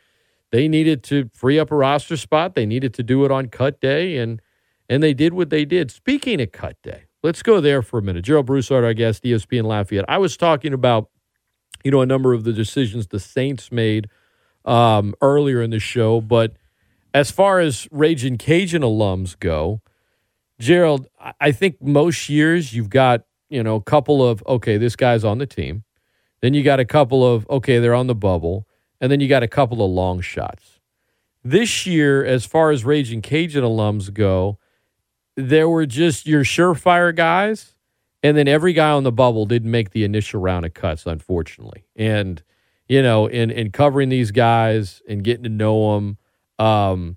they 0.52 0.68
needed 0.68 1.02
to 1.04 1.28
free 1.34 1.58
up 1.58 1.70
a 1.70 1.76
roster 1.76 2.16
spot. 2.16 2.54
They 2.54 2.66
needed 2.66 2.94
to 2.94 3.02
do 3.02 3.24
it 3.24 3.30
on 3.30 3.48
cut 3.48 3.80
day, 3.80 4.16
and 4.18 4.40
and 4.88 5.02
they 5.02 5.14
did 5.14 5.34
what 5.34 5.50
they 5.50 5.64
did. 5.64 5.90
Speaking 5.90 6.40
of 6.40 6.52
cut 6.52 6.80
day, 6.82 7.04
let's 7.22 7.42
go 7.42 7.60
there 7.60 7.82
for 7.82 7.98
a 7.98 8.02
minute. 8.02 8.24
Gerald 8.24 8.46
Broussard, 8.46 8.84
our 8.84 8.94
guest, 8.94 9.24
ESPN 9.24 9.64
Lafayette. 9.64 10.04
I 10.08 10.18
was 10.18 10.36
talking 10.36 10.72
about, 10.72 11.10
you 11.84 11.90
know, 11.90 12.00
a 12.00 12.06
number 12.06 12.32
of 12.32 12.44
the 12.44 12.52
decisions 12.52 13.08
the 13.08 13.20
Saints 13.20 13.72
made 13.72 14.08
um, 14.66 15.14
earlier 15.22 15.62
in 15.62 15.70
the 15.70 15.78
show, 15.78 16.20
but 16.20 16.56
as 17.14 17.30
far 17.30 17.60
as 17.60 17.88
Raging 17.90 18.36
Cajun 18.36 18.82
alums 18.82 19.38
go, 19.38 19.80
Gerald, 20.58 21.06
I 21.40 21.52
think 21.52 21.80
most 21.80 22.28
years 22.28 22.74
you've 22.74 22.90
got, 22.90 23.24
you 23.48 23.62
know, 23.62 23.76
a 23.76 23.82
couple 23.82 24.26
of, 24.26 24.42
okay, 24.46 24.76
this 24.76 24.96
guy's 24.96 25.24
on 25.24 25.38
the 25.38 25.46
team. 25.46 25.84
Then 26.40 26.52
you 26.52 26.62
got 26.62 26.80
a 26.80 26.84
couple 26.84 27.24
of, 27.24 27.48
okay, 27.48 27.78
they're 27.78 27.94
on 27.94 28.06
the 28.06 28.14
bubble 28.14 28.66
and 29.00 29.10
then 29.10 29.20
you 29.20 29.28
got 29.28 29.42
a 29.42 29.48
couple 29.48 29.84
of 29.84 29.90
long 29.90 30.20
shots. 30.20 30.80
This 31.44 31.86
year, 31.86 32.24
as 32.24 32.44
far 32.44 32.70
as 32.70 32.84
Raging 32.84 33.22
Cajun 33.22 33.62
alums 33.62 34.12
go, 34.12 34.58
there 35.36 35.68
were 35.68 35.86
just 35.86 36.26
your 36.26 36.42
surefire 36.42 37.14
guys, 37.14 37.74
and 38.22 38.36
then 38.36 38.48
every 38.48 38.72
guy 38.72 38.90
on 38.90 39.04
the 39.04 39.12
bubble 39.12 39.46
didn't 39.46 39.70
make 39.70 39.90
the 39.90 40.02
initial 40.02 40.40
round 40.40 40.64
of 40.66 40.74
cuts, 40.74 41.06
unfortunately. 41.06 41.84
And 41.94 42.42
you 42.88 43.02
know, 43.02 43.26
in 43.26 43.50
in 43.50 43.70
covering 43.72 44.08
these 44.08 44.30
guys 44.30 45.02
and 45.08 45.24
getting 45.24 45.44
to 45.44 45.48
know 45.48 45.94
them, 45.94 46.18
um, 46.58 47.16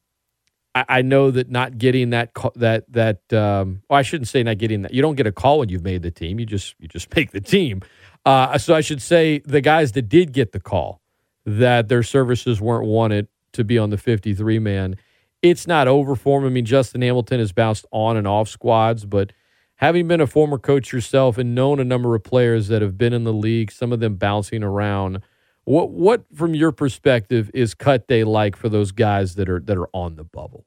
I, 0.76 0.86
I 0.90 1.02
know 1.02 1.32
that 1.32 1.50
not 1.50 1.78
getting 1.78 2.12
that 2.12 2.32
that 2.56 2.92
that 2.92 3.34
um, 3.34 3.82
well, 3.90 4.00
I 4.00 4.02
shouldn't 4.02 4.28
say 4.28 4.44
not 4.44 4.58
getting 4.58 4.84
that. 4.84 4.94
You 4.94 5.02
don't 5.02 5.16
get 5.16 5.28
a 5.28 5.32
call 5.32 5.60
when 5.60 5.70
you've 5.70 5.84
made 5.84 6.02
the 6.02 6.12
team. 6.12 6.40
You 6.40 6.46
just 6.46 6.76
you 6.80 6.88
just 6.88 7.14
make 7.16 7.32
the 7.32 7.42
team. 7.42 7.82
Uh, 8.26 8.58
so 8.58 8.76
I 8.76 8.82
should 8.82 9.02
say 9.02 9.40
the 9.40 9.62
guys 9.62 9.94
that 9.94 10.04
did 10.04 10.34
get 10.34 10.52
the 10.52 10.60
call 10.60 11.02
that 11.46 11.88
their 11.88 12.04
services 12.04 12.60
weren't 12.62 12.86
wanted 12.86 13.28
to 13.54 13.64
be 13.64 13.78
on 13.78 13.90
the 13.90 13.98
53 13.98 14.60
man. 14.60 14.96
It's 15.42 15.66
not 15.66 15.88
over 15.88 16.16
for 16.16 16.40
him. 16.40 16.46
I 16.46 16.50
mean, 16.50 16.66
Justin 16.66 17.02
Hamilton 17.02 17.40
has 17.40 17.54
bounced 17.54 17.86
on 17.92 18.18
and 18.18 18.28
off 18.28 18.50
squads, 18.50 19.06
but 19.06 19.32
having 19.76 20.08
been 20.08 20.20
a 20.20 20.28
former 20.28 20.58
coach 20.58 20.92
yourself 20.92 21.38
and 21.38 21.56
known 21.56 21.80
a 21.80 21.86
number 21.86 22.14
of 22.14 22.24
players 22.24 22.68
that 22.68 22.82
have 22.82 22.98
been 22.98 23.14
in 23.14 23.24
the 23.24 23.34
league, 23.34 23.72
some 23.72 23.94
of 23.94 24.02
them 24.02 24.16
bouncing 24.16 24.64
around, 24.64 25.22
what 25.70 25.92
what 25.92 26.26
from 26.34 26.56
your 26.56 26.72
perspective 26.72 27.52
is 27.54 27.76
cut 27.76 28.08
day 28.08 28.24
like 28.24 28.56
for 28.56 28.70
those 28.70 28.92
guys 28.92 29.36
that 29.36 29.48
are 29.48 29.60
that 29.60 29.78
are 29.78 29.90
on 29.94 30.16
the 30.16 30.24
bubble? 30.24 30.66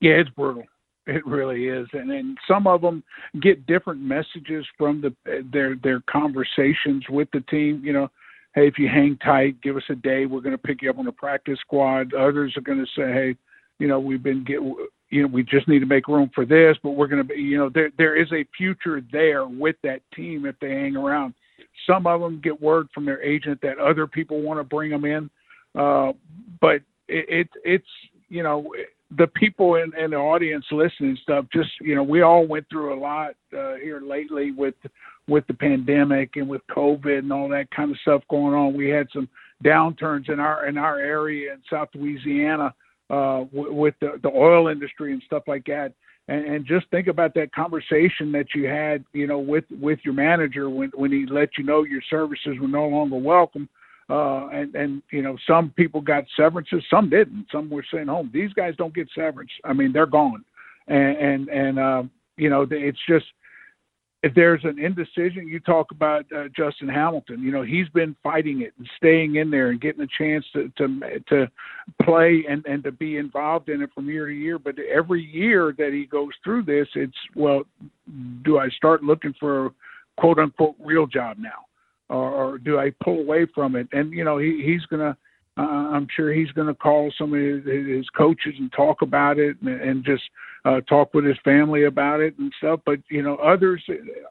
Yeah, 0.00 0.12
it's 0.12 0.30
brutal. 0.30 0.64
It 1.06 1.26
really 1.26 1.66
is, 1.68 1.86
and 1.92 2.10
and 2.10 2.38
some 2.48 2.66
of 2.66 2.80
them 2.80 3.04
get 3.42 3.66
different 3.66 4.00
messages 4.00 4.64
from 4.78 5.02
the 5.02 5.42
their 5.52 5.76
their 5.76 6.00
conversations 6.10 7.04
with 7.10 7.28
the 7.32 7.40
team. 7.42 7.82
You 7.84 7.92
know, 7.92 8.10
hey, 8.54 8.66
if 8.66 8.78
you 8.78 8.88
hang 8.88 9.18
tight, 9.18 9.60
give 9.60 9.76
us 9.76 9.82
a 9.90 9.96
day. 9.96 10.24
We're 10.24 10.40
going 10.40 10.56
to 10.56 10.58
pick 10.58 10.80
you 10.80 10.88
up 10.88 10.98
on 10.98 11.04
the 11.04 11.12
practice 11.12 11.58
squad. 11.60 12.14
Others 12.14 12.56
are 12.56 12.62
going 12.62 12.78
to 12.78 12.86
say, 12.96 13.12
hey, 13.12 13.36
you 13.78 13.86
know, 13.86 14.00
we've 14.00 14.22
been 14.22 14.44
get, 14.44 14.60
you 15.10 15.22
know, 15.22 15.26
we 15.26 15.42
just 15.42 15.68
need 15.68 15.80
to 15.80 15.86
make 15.86 16.08
room 16.08 16.30
for 16.34 16.46
this, 16.46 16.76
but 16.82 16.92
we're 16.92 17.06
going 17.06 17.26
to 17.26 17.34
be, 17.34 17.40
you 17.40 17.58
know, 17.58 17.68
there 17.68 17.90
there 17.98 18.16
is 18.16 18.32
a 18.32 18.46
future 18.56 19.02
there 19.12 19.46
with 19.46 19.76
that 19.82 20.00
team 20.14 20.46
if 20.46 20.58
they 20.58 20.70
hang 20.70 20.96
around. 20.96 21.34
Some 21.86 22.06
of 22.06 22.20
them 22.20 22.40
get 22.42 22.60
word 22.60 22.88
from 22.94 23.04
their 23.04 23.22
agent 23.22 23.60
that 23.62 23.78
other 23.78 24.06
people 24.06 24.42
want 24.42 24.60
to 24.60 24.64
bring 24.64 24.90
them 24.90 25.04
in, 25.04 25.30
uh, 25.74 26.12
but 26.60 26.82
it, 27.08 27.26
it 27.28 27.48
it's 27.64 27.88
you 28.28 28.42
know 28.42 28.72
the 29.16 29.26
people 29.26 29.74
in, 29.76 29.92
in 29.98 30.12
the 30.12 30.16
audience 30.16 30.64
listening 30.70 31.18
stuff 31.22 31.44
just 31.52 31.70
you 31.80 31.94
know 31.94 32.02
we 32.02 32.22
all 32.22 32.46
went 32.46 32.66
through 32.70 32.94
a 32.94 32.98
lot 32.98 33.34
uh, 33.56 33.74
here 33.74 34.00
lately 34.00 34.52
with 34.52 34.74
with 35.26 35.46
the 35.46 35.54
pandemic 35.54 36.36
and 36.36 36.48
with 36.48 36.62
covid 36.74 37.18
and 37.18 37.32
all 37.32 37.48
that 37.48 37.70
kind 37.70 37.90
of 37.90 37.98
stuff 38.02 38.22
going 38.30 38.54
on. 38.54 38.74
We 38.74 38.88
had 38.88 39.08
some 39.12 39.28
downturns 39.64 40.30
in 40.30 40.40
our 40.40 40.66
in 40.66 40.78
our 40.78 40.98
area 40.98 41.52
in 41.52 41.60
south 41.68 41.88
louisiana 41.94 42.72
uh, 43.10 43.44
w- 43.52 43.72
with 43.72 43.94
the, 44.00 44.18
the 44.22 44.30
oil 44.30 44.68
industry 44.68 45.12
and 45.12 45.22
stuff 45.26 45.42
like 45.46 45.64
that 45.66 45.92
and, 46.30 46.46
and 46.46 46.66
just 46.66 46.86
think 46.90 47.08
about 47.08 47.34
that 47.34 47.52
conversation 47.52 48.32
that 48.32 48.46
you 48.54 48.66
had 48.66 49.04
you 49.12 49.26
know 49.26 49.38
with 49.38 49.64
with 49.70 49.98
your 50.04 50.14
manager 50.14 50.70
when 50.70 50.90
when 50.94 51.12
he 51.12 51.26
let 51.26 51.50
you 51.58 51.64
know 51.64 51.82
your 51.84 52.02
services 52.08 52.56
were 52.60 52.68
no 52.68 52.86
longer 52.86 53.16
welcome 53.16 53.68
uh, 54.10 54.48
and 54.48 54.74
and 54.74 55.02
you 55.12 55.22
know 55.22 55.36
some 55.46 55.70
people 55.76 56.00
got 56.00 56.24
severances, 56.36 56.82
some 56.90 57.08
didn't. 57.08 57.46
Some 57.52 57.70
were 57.70 57.84
sent 57.94 58.08
home. 58.08 58.28
These 58.34 58.52
guys 58.54 58.74
don't 58.76 58.94
get 58.94 59.08
severance. 59.14 59.52
I 59.64 59.72
mean, 59.72 59.92
they're 59.92 60.04
gone, 60.04 60.44
and 60.88 61.16
and, 61.16 61.48
and 61.48 61.78
uh, 61.78 62.02
you 62.36 62.50
know 62.50 62.66
it's 62.68 62.98
just 63.08 63.26
if 64.22 64.34
there's 64.34 64.64
an 64.64 64.78
indecision, 64.78 65.48
you 65.48 65.60
talk 65.60 65.90
about 65.92 66.26
uh, 66.36 66.44
Justin 66.54 66.88
Hamilton. 66.88 67.42
You 67.42 67.52
know 67.52 67.62
he's 67.62 67.88
been 67.88 68.14
fighting 68.22 68.62
it 68.62 68.72
and 68.78 68.88
staying 68.96 69.36
in 69.36 69.50
there 69.50 69.70
and 69.70 69.80
getting 69.80 70.02
a 70.02 70.08
chance 70.18 70.44
to 70.54 70.70
to 70.76 71.00
to 71.28 71.50
play 72.02 72.44
and 72.48 72.64
and 72.66 72.84
to 72.84 72.92
be 72.92 73.16
involved 73.16 73.68
in 73.68 73.82
it 73.82 73.90
from 73.94 74.08
year 74.08 74.26
to 74.26 74.32
year. 74.32 74.58
But 74.58 74.76
every 74.78 75.22
year 75.22 75.74
that 75.78 75.92
he 75.92 76.06
goes 76.06 76.32
through 76.44 76.64
this, 76.64 76.88
it's 76.94 77.16
well, 77.34 77.62
do 78.44 78.58
I 78.58 78.68
start 78.70 79.02
looking 79.02 79.34
for 79.40 79.66
a 79.66 79.70
quote 80.18 80.38
unquote 80.38 80.76
real 80.78 81.06
job 81.06 81.38
now? 81.38 81.66
or, 82.10 82.30
or 82.32 82.58
do 82.58 82.78
I 82.78 82.92
pull 83.02 83.20
away 83.20 83.46
from 83.54 83.76
it? 83.76 83.88
And 83.92 84.12
you 84.12 84.24
know, 84.24 84.36
he, 84.36 84.62
he's 84.64 84.84
gonna. 84.86 85.16
Uh, 85.56 85.90
I'm 85.92 86.06
sure 86.14 86.32
he's 86.32 86.50
going 86.52 86.68
to 86.68 86.74
call 86.74 87.12
some 87.18 87.34
of 87.34 87.40
his, 87.40 87.64
his 87.66 88.08
coaches 88.16 88.54
and 88.58 88.72
talk 88.72 89.02
about 89.02 89.38
it, 89.38 89.56
and, 89.60 89.80
and 89.80 90.04
just 90.04 90.22
uh, 90.64 90.80
talk 90.82 91.14
with 91.14 91.24
his 91.24 91.38
family 91.42 91.84
about 91.84 92.20
it 92.20 92.38
and 92.38 92.52
stuff. 92.58 92.80
But 92.84 92.98
you 93.08 93.22
know, 93.22 93.36
others 93.36 93.82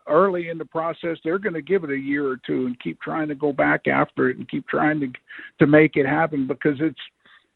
early 0.08 0.50
in 0.50 0.58
the 0.58 0.66
process, 0.66 1.18
they're 1.24 1.40
going 1.40 1.54
to 1.54 1.62
give 1.62 1.84
it 1.84 1.92
a 1.92 1.98
year 1.98 2.28
or 2.28 2.38
two 2.46 2.66
and 2.68 2.80
keep 2.80 3.02
trying 3.02 3.28
to 3.30 3.36
go 3.36 3.52
back 3.52 3.88
after 3.88 4.30
it 4.30 4.38
and 4.38 4.50
keep 4.50 4.68
trying 4.68 5.00
to 5.00 5.08
to 5.60 5.68
make 5.68 5.96
it 5.96 6.06
happen 6.06 6.48
because 6.48 6.78
it's 6.80 7.00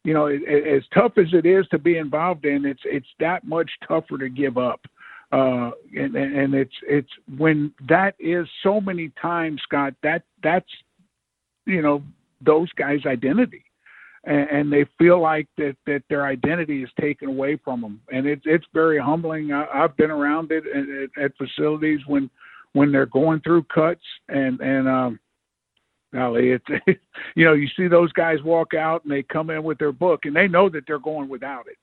you 0.04 0.12
know, 0.12 0.26
it, 0.26 0.42
as 0.46 0.82
tough 0.92 1.12
as 1.16 1.32
it 1.32 1.46
is 1.46 1.66
to 1.68 1.78
be 1.78 1.96
involved 1.96 2.44
in, 2.44 2.66
it's 2.66 2.82
it's 2.84 3.06
that 3.18 3.44
much 3.44 3.70
tougher 3.88 4.18
to 4.18 4.28
give 4.28 4.58
up. 4.58 4.80
Uh, 5.32 5.70
and, 5.96 6.14
and 6.14 6.54
it's 6.54 6.74
it's 6.86 7.10
when 7.38 7.72
that 7.88 8.14
is 8.20 8.46
so 8.62 8.80
many 8.80 9.10
times, 9.20 9.60
Scott. 9.62 9.94
That 10.02 10.22
that's 10.42 10.68
you 11.64 11.80
know 11.80 12.02
those 12.42 12.70
guys' 12.72 13.06
identity, 13.06 13.64
and, 14.26 14.48
and 14.50 14.72
they 14.72 14.86
feel 14.98 15.20
like 15.20 15.48
that 15.58 15.76
that 15.86 16.02
their 16.08 16.26
identity 16.26 16.82
is 16.82 16.90
taken 17.00 17.28
away 17.28 17.58
from 17.64 17.80
them, 17.80 18.00
and 18.12 18.26
it's 18.26 18.42
it's 18.44 18.66
very 18.72 18.98
humbling. 18.98 19.52
I, 19.52 19.66
I've 19.72 19.96
been 19.96 20.10
around 20.10 20.50
it 20.52 20.64
at, 20.66 21.22
at 21.22 21.32
facilities 21.36 22.00
when 22.06 22.30
when 22.72 22.92
they're 22.92 23.06
going 23.06 23.40
through 23.40 23.64
cuts, 23.64 24.04
and 24.28 24.60
and 24.60 24.88
um, 24.88 25.20
golly, 26.12 26.50
it's 26.50 26.66
you 27.34 27.44
know 27.44 27.52
you 27.54 27.68
see 27.76 27.88
those 27.88 28.12
guys 28.12 28.42
walk 28.42 28.74
out 28.74 29.02
and 29.04 29.12
they 29.12 29.22
come 29.22 29.50
in 29.50 29.62
with 29.62 29.78
their 29.78 29.92
book, 29.92 30.24
and 30.24 30.34
they 30.34 30.48
know 30.48 30.68
that 30.68 30.84
they're 30.86 30.98
going 30.98 31.28
without 31.28 31.66
it 31.66 31.76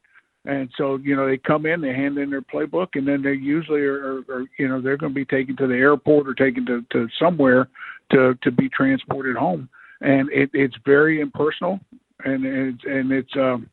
and 0.45 0.69
so, 0.75 0.95
you 0.95 1.15
know, 1.15 1.27
they 1.27 1.37
come 1.37 1.65
in, 1.65 1.81
they 1.81 1.93
hand 1.93 2.17
in 2.17 2.31
their 2.31 2.41
playbook, 2.41 2.89
and 2.95 3.07
then 3.07 3.21
they 3.21 3.33
usually 3.33 3.81
are, 3.81 4.17
are, 4.17 4.19
are 4.29 4.45
you 4.57 4.67
know, 4.67 4.81
they're 4.81 4.97
going 4.97 5.13
to 5.13 5.15
be 5.15 5.25
taken 5.25 5.55
to 5.57 5.67
the 5.67 5.75
airport 5.75 6.27
or 6.27 6.33
taken 6.33 6.65
to, 6.65 6.83
to 6.91 7.07
somewhere 7.19 7.67
to, 8.11 8.37
to 8.41 8.51
be 8.51 8.67
transported 8.69 9.35
home. 9.35 9.69
And 10.01 10.31
it, 10.31 10.49
it's 10.53 10.75
very 10.83 11.21
impersonal, 11.21 11.79
and 12.25 12.45
it's 12.45 12.83
and 12.85 13.11
it's 13.11 13.35
um, 13.35 13.69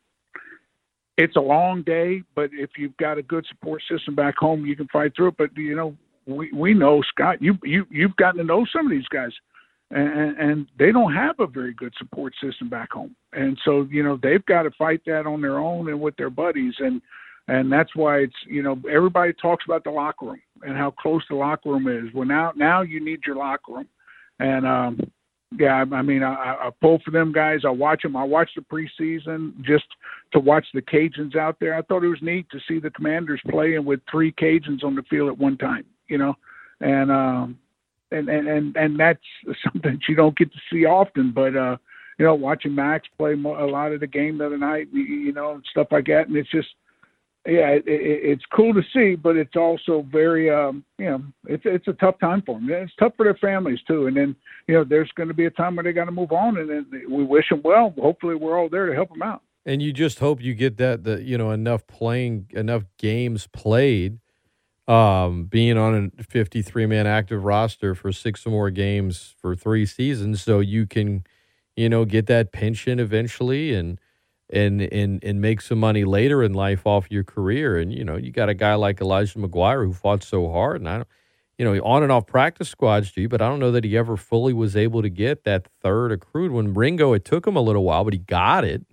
it's 1.16 1.36
a 1.36 1.40
long 1.40 1.82
day. 1.82 2.22
But 2.34 2.50
if 2.52 2.70
you've 2.76 2.96
got 2.96 3.18
a 3.18 3.22
good 3.22 3.46
support 3.48 3.82
system 3.90 4.14
back 4.14 4.36
home, 4.38 4.66
you 4.66 4.76
can 4.76 4.88
fight 4.88 5.12
through 5.16 5.28
it. 5.28 5.36
But 5.38 5.56
you 5.56 5.76
know, 5.76 5.96
we 6.26 6.50
we 6.52 6.74
know 6.74 7.02
Scott, 7.08 7.42
you 7.42 7.58
you 7.62 7.86
you've 7.90 8.16
gotten 8.16 8.38
to 8.38 8.44
know 8.44 8.66
some 8.72 8.86
of 8.86 8.90
these 8.90 9.08
guys 9.08 9.32
and, 9.90 10.36
and 10.36 10.66
they 10.78 10.92
don't 10.92 11.14
have 11.14 11.40
a 11.40 11.46
very 11.46 11.72
good 11.72 11.94
support 11.98 12.34
system 12.42 12.68
back 12.68 12.92
home. 12.92 13.16
And 13.32 13.58
so, 13.64 13.86
you 13.90 14.02
know, 14.02 14.18
they've 14.22 14.44
got 14.44 14.62
to 14.62 14.70
fight 14.72 15.00
that 15.06 15.26
on 15.26 15.40
their 15.40 15.58
own 15.58 15.88
and 15.88 16.00
with 16.00 16.16
their 16.16 16.30
buddies. 16.30 16.74
And, 16.78 17.00
and 17.48 17.72
that's 17.72 17.96
why 17.96 18.18
it's, 18.18 18.36
you 18.46 18.62
know, 18.62 18.78
everybody 18.90 19.32
talks 19.32 19.64
about 19.64 19.84
the 19.84 19.90
locker 19.90 20.26
room 20.26 20.42
and 20.62 20.76
how 20.76 20.90
close 20.90 21.22
the 21.30 21.36
locker 21.36 21.70
room 21.70 21.88
is. 21.88 22.12
Well, 22.12 22.26
now, 22.26 22.52
now 22.54 22.82
you 22.82 23.02
need 23.02 23.20
your 23.26 23.36
locker 23.36 23.72
room. 23.72 23.88
And, 24.40 24.66
um, 24.66 25.00
yeah, 25.56 25.84
I 25.92 26.02
mean, 26.02 26.22
I, 26.22 26.34
I 26.34 26.70
pull 26.80 26.98
for 27.04 27.10
them 27.10 27.32
guys. 27.32 27.60
I 27.66 27.70
watch 27.70 28.02
them. 28.02 28.16
I 28.16 28.24
watch 28.24 28.50
the 28.54 28.60
preseason 28.60 29.54
just 29.62 29.86
to 30.32 30.40
watch 30.40 30.66
the 30.74 30.82
Cajuns 30.82 31.36
out 31.36 31.56
there. 31.58 31.74
I 31.74 31.82
thought 31.82 32.04
it 32.04 32.08
was 32.08 32.20
neat 32.20 32.50
to 32.50 32.58
see 32.68 32.78
the 32.78 32.90
Commanders 32.90 33.40
playing 33.48 33.84
with 33.84 34.00
three 34.10 34.32
Cajuns 34.32 34.84
on 34.84 34.94
the 34.94 35.02
field 35.08 35.30
at 35.30 35.38
one 35.38 35.56
time. 35.56 35.86
You 36.08 36.18
know, 36.18 36.34
and 36.80 37.10
um, 37.10 37.58
and 38.10 38.28
and 38.28 38.46
and, 38.46 38.76
and 38.76 39.00
that's 39.00 39.20
something 39.64 39.92
that 39.92 40.08
you 40.08 40.16
don't 40.16 40.36
get 40.36 40.52
to 40.52 40.58
see 40.70 40.84
often. 40.84 41.32
But 41.32 41.56
uh, 41.56 41.78
you 42.18 42.26
know, 42.26 42.34
watching 42.34 42.74
Max 42.74 43.08
play 43.16 43.32
a 43.32 43.36
lot 43.36 43.92
of 43.92 44.00
the 44.00 44.06
game 44.06 44.38
the 44.38 44.46
other 44.46 44.58
night, 44.58 44.88
you 44.92 45.32
know, 45.32 45.52
and 45.52 45.64
stuff 45.70 45.88
like 45.90 46.06
that, 46.06 46.28
and 46.28 46.36
it's 46.36 46.50
just 46.50 46.68
yeah, 47.48 47.68
it, 47.70 47.84
it, 47.86 48.20
it's 48.24 48.44
cool 48.52 48.74
to 48.74 48.82
see, 48.92 49.14
but 49.14 49.36
it's 49.36 49.56
also 49.56 50.06
very, 50.12 50.50
um, 50.50 50.84
you 50.98 51.06
know, 51.06 51.22
it's 51.46 51.62
it's 51.64 51.88
a 51.88 51.94
tough 51.94 52.18
time 52.20 52.42
for 52.44 52.58
them. 52.58 52.68
It's 52.70 52.92
tough 52.98 53.12
for 53.16 53.24
their 53.24 53.34
families 53.36 53.80
too. 53.86 54.06
And 54.06 54.16
then, 54.16 54.36
you 54.66 54.74
know, 54.74 54.84
there's 54.84 55.10
going 55.12 55.28
to 55.28 55.34
be 55.34 55.46
a 55.46 55.50
time 55.50 55.76
where 55.76 55.82
they 55.82 55.92
got 55.92 56.04
to 56.04 56.12
move 56.12 56.32
on, 56.32 56.58
and 56.58 56.68
then 56.68 56.86
we 57.08 57.24
wish 57.24 57.48
them 57.48 57.62
well. 57.64 57.94
Hopefully, 57.98 58.34
we're 58.34 58.58
all 58.58 58.68
there 58.68 58.86
to 58.86 58.94
help 58.94 59.08
them 59.08 59.22
out. 59.22 59.42
And 59.64 59.82
you 59.82 59.92
just 59.92 60.18
hope 60.18 60.42
you 60.42 60.54
get 60.54 60.76
that, 60.76 61.04
the 61.04 61.22
you 61.22 61.38
know, 61.38 61.50
enough 61.50 61.86
playing, 61.86 62.50
enough 62.54 62.84
games 62.98 63.46
played 63.46 64.18
um, 64.88 65.44
being 65.44 65.76
on 65.76 66.12
a 66.18 66.22
53 66.22 66.86
man 66.86 67.06
active 67.06 67.44
roster 67.44 67.94
for 67.94 68.10
six 68.12 68.46
or 68.46 68.50
more 68.50 68.70
games 68.70 69.34
for 69.38 69.54
three 69.54 69.86
seasons, 69.86 70.42
so 70.42 70.60
you 70.60 70.86
can, 70.86 71.24
you 71.76 71.88
know, 71.88 72.04
get 72.04 72.26
that 72.26 72.52
pension 72.52 72.98
eventually 72.98 73.74
and 73.74 74.00
and 74.50 74.80
and 74.82 75.22
and 75.22 75.40
make 75.40 75.60
some 75.60 75.78
money 75.78 76.04
later 76.04 76.42
in 76.42 76.54
life 76.54 76.86
off 76.86 77.10
your 77.10 77.24
career. 77.24 77.78
And 77.78 77.92
you 77.92 78.04
know, 78.04 78.16
you 78.16 78.32
got 78.32 78.48
a 78.48 78.54
guy 78.54 78.74
like 78.74 79.00
Elijah 79.00 79.38
McGuire 79.38 79.84
who 79.84 79.92
fought 79.92 80.22
so 80.22 80.50
hard, 80.50 80.80
and 80.80 80.88
I 80.88 80.96
don't, 80.98 81.08
you 81.58 81.64
know, 81.64 81.84
on 81.84 82.02
and 82.02 82.12
off 82.12 82.26
practice 82.26 82.68
squads, 82.68 83.10
G, 83.10 83.26
but 83.26 83.42
I 83.42 83.48
don't 83.48 83.60
know 83.60 83.72
that 83.72 83.84
he 83.84 83.96
ever 83.96 84.16
fully 84.16 84.52
was 84.52 84.76
able 84.76 85.02
to 85.02 85.10
get 85.10 85.44
that 85.44 85.68
third 85.82 86.12
accrued. 86.12 86.52
When 86.52 86.74
Ringo, 86.74 87.12
it 87.12 87.24
took 87.24 87.46
him 87.46 87.56
a 87.56 87.60
little 87.60 87.84
while, 87.84 88.04
but 88.04 88.12
he 88.12 88.18
got 88.20 88.64
it. 88.64 88.84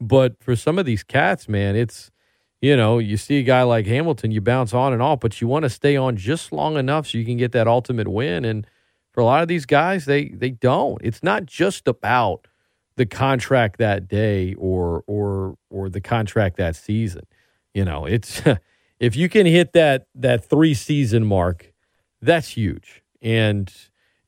But 0.00 0.42
for 0.42 0.56
some 0.56 0.78
of 0.78 0.86
these 0.86 1.02
cats, 1.02 1.48
man, 1.48 1.76
it's 1.76 2.10
you 2.60 2.76
know, 2.76 2.98
you 3.00 3.16
see 3.16 3.40
a 3.40 3.42
guy 3.42 3.64
like 3.64 3.86
Hamilton, 3.86 4.30
you 4.30 4.40
bounce 4.40 4.72
on 4.72 4.92
and 4.92 5.02
off, 5.02 5.18
but 5.18 5.40
you 5.40 5.48
want 5.48 5.64
to 5.64 5.70
stay 5.70 5.96
on 5.96 6.16
just 6.16 6.52
long 6.52 6.76
enough 6.76 7.08
so 7.08 7.18
you 7.18 7.24
can 7.24 7.36
get 7.36 7.50
that 7.52 7.66
ultimate 7.66 8.06
win. 8.06 8.44
And 8.44 8.64
for 9.10 9.20
a 9.20 9.24
lot 9.24 9.42
of 9.42 9.48
these 9.48 9.66
guys, 9.66 10.04
they 10.04 10.28
they 10.28 10.50
don't. 10.50 11.00
It's 11.02 11.22
not 11.22 11.44
just 11.44 11.88
about 11.88 12.46
the 12.96 13.06
contract 13.06 13.78
that 13.78 14.08
day 14.08 14.54
or 14.54 15.02
or 15.06 15.56
or 15.70 15.88
the 15.88 16.00
contract 16.00 16.56
that 16.56 16.76
season. 16.76 17.22
You 17.74 17.84
know, 17.84 18.06
it's 18.06 18.42
if 19.00 19.16
you 19.16 19.28
can 19.28 19.46
hit 19.46 19.72
that 19.72 20.06
that 20.14 20.44
three 20.44 20.74
season 20.74 21.24
mark, 21.24 21.72
that's 22.20 22.48
huge. 22.48 23.02
And 23.20 23.72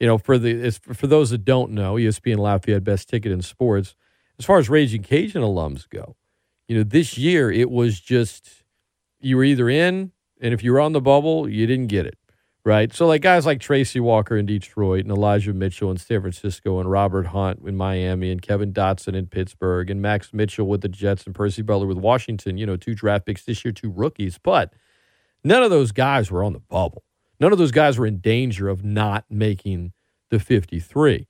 you 0.01 0.07
know, 0.07 0.19
for 0.19 0.39
the 0.39 0.71
for 0.71 1.07
those 1.07 1.31
that 1.31 1.45
don't 1.45 1.73
know, 1.73 1.95
ESPN 1.95 2.39
Lafayette 2.39 2.85
best 2.85 3.09
ticket 3.09 3.33
in 3.33 3.43
sports. 3.43 3.95
As 4.39 4.45
far 4.45 4.59
as 4.59 4.69
Raging 4.69 5.03
Cajun 5.03 5.43
alums 5.43 5.89
go, 5.89 6.17
You 6.67 6.79
know, 6.79 6.83
this 6.83 7.17
year 7.17 7.53
it 7.53 7.71
was 7.71 8.01
just 8.01 8.65
you 9.21 9.37
were 9.37 9.45
either 9.45 9.69
in, 9.69 10.13
and 10.41 10.53
if 10.53 10.63
you 10.65 10.73
were 10.73 10.81
on 10.81 10.93
the 10.93 11.01
bubble, 11.01 11.49
you 11.49 11.67
didn't 11.67 11.87
get 11.87 12.07
it 12.07 12.19
right? 12.65 12.93
So 12.93 13.07
like 13.07 13.23
guys 13.23 13.45
like 13.45 13.61
Tracy 13.61 14.01
Walker 14.01 14.37
in 14.37 14.47
Detroit 14.47 15.05
and 15.05 15.11
Elijah 15.11 15.53
Mitchell 15.53 15.91
in 15.91 15.99
San 15.99 16.21
Francisco 16.21 16.81
and 16.81 16.91
Robert 16.91 17.27
Hunt 17.27 17.61
in 17.65 17.77
Miami 17.77 18.31
and 18.31 18.41
Kevin 18.41 18.73
Dotson 18.73 19.15
in 19.15 19.27
Pittsburgh 19.27 19.91
and 19.91 20.01
Max 20.01 20.33
Mitchell 20.33 20.67
with 20.67 20.81
the 20.81 20.89
Jets 20.89 21.27
and 21.27 21.35
Percy 21.35 21.63
Butler 21.63 21.87
with 21.87 21.99
Washington, 21.99 22.57
you 22.57 22.67
know, 22.67 22.77
two 22.77 22.95
draft 22.95 23.27
picks 23.27 23.45
this 23.45 23.65
year, 23.65 23.73
two 23.73 23.91
rookies, 23.91 24.39
but 24.43 24.73
none 25.43 25.63
of 25.63 25.71
those 25.71 25.93
guys 25.93 26.31
were 26.31 26.43
on 26.43 26.55
the 26.55 26.61
bubble. 26.61 27.05
None 27.39 27.53
of 27.53 27.59
those 27.59 27.73
guys 27.73 27.99
were 27.99 28.07
in 28.07 28.19
danger 28.19 28.69
of 28.69 28.85
not 28.85 29.25
making 29.29 29.93
the 30.31 30.39
53. 30.39 31.27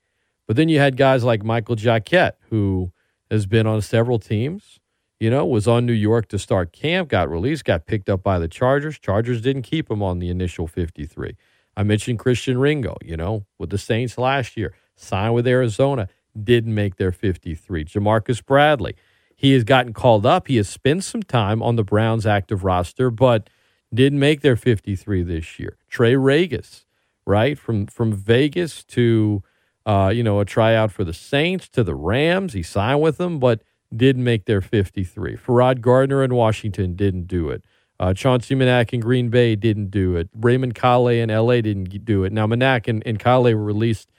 But 0.46 0.56
then 0.56 0.68
you 0.68 0.78
had 0.78 0.96
guys 0.96 1.24
like 1.24 1.42
Michael 1.42 1.74
Jacquet, 1.74 2.34
who 2.50 2.92
has 3.30 3.46
been 3.46 3.66
on 3.66 3.80
several 3.80 4.18
teams, 4.18 4.78
you 5.20 5.30
know, 5.30 5.46
was 5.46 5.68
on 5.68 5.86
New 5.86 5.92
York 5.92 6.28
to 6.28 6.38
start 6.38 6.72
camp, 6.72 7.08
got 7.08 7.30
released, 7.30 7.64
got 7.64 7.86
picked 7.86 8.08
up 8.08 8.22
by 8.22 8.38
the 8.38 8.48
Chargers. 8.48 8.98
Chargers 8.98 9.40
didn't 9.40 9.62
keep 9.62 9.90
him 9.90 10.02
on 10.02 10.18
the 10.18 10.28
initial 10.28 10.66
53. 10.66 11.36
I 11.76 11.82
mentioned 11.82 12.18
Christian 12.18 12.58
Ringo, 12.58 12.96
you 13.02 13.16
know, 13.16 13.46
with 13.58 13.70
the 13.70 13.78
Saints 13.78 14.18
last 14.18 14.56
year, 14.56 14.74
signed 14.96 15.34
with 15.34 15.46
Arizona, 15.46 16.08
didn't 16.40 16.74
make 16.74 16.96
their 16.96 17.12
53. 17.12 17.84
Jamarcus 17.84 18.44
Bradley, 18.44 18.94
he 19.36 19.52
has 19.52 19.64
gotten 19.64 19.92
called 19.92 20.26
up. 20.26 20.48
He 20.48 20.56
has 20.56 20.68
spent 20.68 21.04
some 21.04 21.22
time 21.22 21.62
on 21.62 21.76
the 21.76 21.84
Browns 21.84 22.26
active 22.26 22.64
roster, 22.64 23.10
but 23.10 23.48
didn't 23.92 24.18
make 24.18 24.40
their 24.40 24.56
53 24.56 25.22
this 25.22 25.58
year. 25.58 25.76
Trey 25.88 26.14
Ragas, 26.14 26.84
right, 27.26 27.58
from 27.58 27.86
from 27.86 28.12
Vegas 28.12 28.84
to 28.84 29.42
uh, 29.86 30.12
you 30.14 30.22
know 30.22 30.40
a 30.40 30.44
tryout 30.44 30.90
for 30.92 31.04
the 31.04 31.12
Saints 31.12 31.68
to 31.70 31.84
the 31.84 31.94
Rams. 31.94 32.52
He 32.52 32.62
signed 32.62 33.00
with 33.00 33.18
them, 33.18 33.38
but 33.38 33.62
didn't 33.96 34.24
make 34.24 34.46
their 34.46 34.60
53. 34.60 35.36
Ferrod 35.36 35.80
Gardner 35.80 36.22
in 36.22 36.34
Washington 36.34 36.94
didn't 36.94 37.26
do 37.26 37.50
it. 37.50 37.64
Uh, 38.00 38.12
Chauncey 38.12 38.54
Manac 38.54 38.92
in 38.92 39.00
Green 39.00 39.28
Bay 39.28 39.54
didn't 39.54 39.90
do 39.90 40.16
it. 40.16 40.28
Raymond 40.34 40.74
Calais 40.74 41.20
in 41.20 41.30
LA 41.30 41.60
didn't 41.60 42.04
do 42.04 42.24
it. 42.24 42.32
Now, 42.32 42.46
Manac 42.46 42.88
and, 42.88 43.02
and 43.06 43.18
Calais 43.18 43.54
were 43.54 43.62
released, 43.62 44.10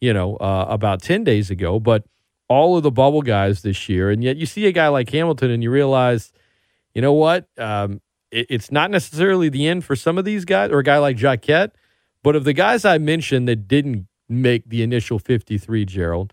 you 0.00 0.12
know, 0.12 0.36
uh, 0.36 0.66
about 0.68 1.02
10 1.02 1.24
days 1.24 1.50
ago, 1.50 1.80
but 1.80 2.04
all 2.48 2.76
of 2.76 2.82
the 2.82 2.90
bubble 2.90 3.22
guys 3.22 3.62
this 3.62 3.88
year. 3.88 4.10
And 4.10 4.22
yet 4.22 4.36
you 4.36 4.46
see 4.46 4.66
a 4.66 4.72
guy 4.72 4.88
like 4.88 5.10
Hamilton 5.10 5.50
and 5.50 5.62
you 5.62 5.70
realize, 5.70 6.32
you 6.94 7.02
know 7.02 7.12
what? 7.12 7.48
Um, 7.58 8.00
it, 8.30 8.46
it's 8.50 8.70
not 8.70 8.90
necessarily 8.90 9.48
the 9.48 9.66
end 9.66 9.84
for 9.84 9.96
some 9.96 10.16
of 10.16 10.24
these 10.24 10.44
guys 10.44 10.70
or 10.70 10.78
a 10.78 10.84
guy 10.84 10.98
like 10.98 11.16
Jacquet, 11.16 11.72
but 12.22 12.36
of 12.36 12.44
the 12.44 12.52
guys 12.52 12.84
I 12.84 12.98
mentioned 12.98 13.48
that 13.48 13.66
didn't 13.66 14.06
make 14.28 14.68
the 14.68 14.82
initial 14.82 15.18
53, 15.18 15.84
Gerald, 15.84 16.32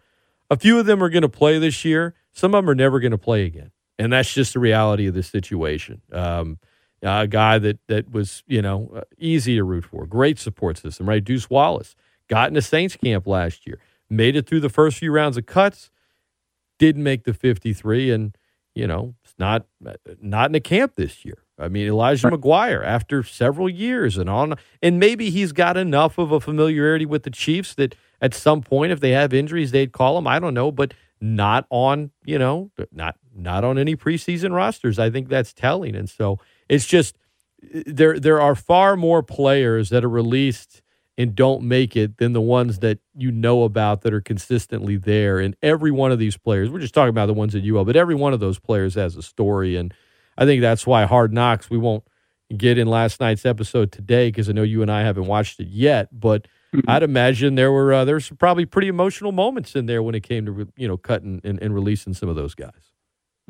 a 0.49 0.57
few 0.57 0.79
of 0.79 0.85
them 0.85 1.03
are 1.03 1.09
going 1.09 1.21
to 1.21 1.29
play 1.29 1.59
this 1.59 1.83
year. 1.85 2.13
Some 2.31 2.53
of 2.53 2.63
them 2.63 2.69
are 2.69 2.75
never 2.75 2.99
going 2.99 3.11
to 3.11 3.17
play 3.17 3.45
again, 3.45 3.71
and 3.99 4.13
that's 4.13 4.33
just 4.33 4.53
the 4.53 4.59
reality 4.59 5.07
of 5.07 5.13
the 5.13 5.23
situation. 5.23 6.01
Um, 6.11 6.59
a 7.03 7.27
guy 7.27 7.57
that 7.59 7.79
that 7.87 8.11
was 8.11 8.43
you 8.47 8.61
know 8.61 8.91
uh, 8.95 9.01
easy 9.17 9.55
to 9.55 9.63
root 9.63 9.85
for, 9.85 10.05
great 10.05 10.39
support 10.39 10.77
system, 10.77 11.09
right? 11.09 11.23
Deuce 11.23 11.49
Wallace 11.49 11.95
got 12.27 12.49
into 12.49 12.61
Saints 12.61 12.95
camp 12.95 13.27
last 13.27 13.65
year, 13.65 13.79
made 14.09 14.35
it 14.35 14.47
through 14.47 14.61
the 14.61 14.69
first 14.69 14.97
few 14.97 15.11
rounds 15.11 15.37
of 15.37 15.45
cuts, 15.45 15.89
didn't 16.79 17.03
make 17.03 17.23
the 17.23 17.33
53, 17.33 18.11
and 18.11 18.37
you 18.75 18.87
know 18.87 19.15
it's 19.23 19.35
not 19.37 19.65
not 20.21 20.47
in 20.47 20.53
the 20.53 20.59
camp 20.59 20.95
this 20.95 21.25
year. 21.25 21.39
I 21.57 21.67
mean 21.67 21.87
Elijah 21.87 22.29
McGuire 22.29 22.85
after 22.85 23.23
several 23.23 23.69
years 23.69 24.17
and 24.17 24.29
on, 24.29 24.55
and 24.81 24.99
maybe 24.99 25.29
he's 25.29 25.51
got 25.51 25.77
enough 25.77 26.17
of 26.17 26.31
a 26.31 26.39
familiarity 26.39 27.05
with 27.05 27.23
the 27.23 27.29
Chiefs 27.29 27.75
that 27.75 27.95
at 28.21 28.35
some 28.35 28.61
point, 28.61 28.91
if 28.91 28.99
they 28.99 29.11
have 29.11 29.33
injuries, 29.33 29.71
they'd 29.71 29.91
call 29.91 30.17
him. 30.17 30.27
I 30.27 30.39
don't 30.39 30.53
know, 30.53 30.71
but 30.71 30.93
not 31.21 31.65
on 31.69 32.11
you 32.25 32.39
know 32.39 32.71
not 32.91 33.15
not 33.33 33.63
on 33.63 33.77
any 33.77 33.95
preseason 33.95 34.53
rosters. 34.53 34.99
I 34.99 35.09
think 35.09 35.29
that's 35.29 35.53
telling, 35.53 35.95
and 35.95 36.09
so 36.09 36.39
it's 36.67 36.87
just 36.87 37.17
there 37.85 38.19
there 38.19 38.41
are 38.41 38.55
far 38.55 38.97
more 38.97 39.21
players 39.21 39.89
that 39.89 40.03
are 40.03 40.09
released 40.09 40.81
and 41.17 41.35
don't 41.35 41.61
make 41.61 41.95
it 41.95 42.17
than 42.17 42.33
the 42.33 42.41
ones 42.41 42.79
that 42.79 42.97
you 43.15 43.31
know 43.31 43.63
about 43.63 44.01
that 44.01 44.13
are 44.13 44.21
consistently 44.21 44.97
there. 44.97 45.39
And 45.39 45.55
every 45.61 45.91
one 45.91 46.11
of 46.11 46.17
these 46.17 46.37
players, 46.37 46.69
we're 46.69 46.79
just 46.79 46.93
talking 46.93 47.09
about 47.09 47.27
the 47.27 47.33
ones 47.33 47.53
at 47.53 47.63
UL, 47.63 47.85
but 47.85 47.95
every 47.95 48.15
one 48.15 48.33
of 48.33 48.39
those 48.39 48.57
players 48.57 48.95
has 48.95 49.15
a 49.15 49.21
story, 49.21 49.75
and 49.75 49.93
I 50.37 50.45
think 50.45 50.61
that's 50.61 50.87
why 50.87 51.05
Hard 51.05 51.33
Knocks. 51.33 51.69
We 51.69 51.77
won't 51.77 52.03
get 52.57 52.77
in 52.77 52.87
last 52.87 53.19
night's 53.19 53.45
episode 53.45 53.91
today 53.91 54.29
because 54.29 54.49
I 54.49 54.53
know 54.53 54.63
you 54.63 54.81
and 54.81 54.91
I 54.91 55.01
haven't 55.03 55.27
watched 55.27 55.59
it 55.59 55.67
yet, 55.67 56.07
but. 56.11 56.47
I'd 56.87 57.03
imagine 57.03 57.55
there 57.55 57.71
were 57.71 57.93
uh, 57.93 58.05
there's 58.05 58.29
probably 58.29 58.65
pretty 58.65 58.87
emotional 58.87 59.31
moments 59.31 59.75
in 59.75 59.85
there 59.87 60.01
when 60.01 60.15
it 60.15 60.21
came 60.21 60.45
to 60.45 60.67
you 60.77 60.87
know 60.87 60.97
cutting 60.97 61.41
and, 61.43 61.61
and 61.61 61.73
releasing 61.73 62.13
some 62.13 62.29
of 62.29 62.35
those 62.35 62.55
guys. 62.55 62.91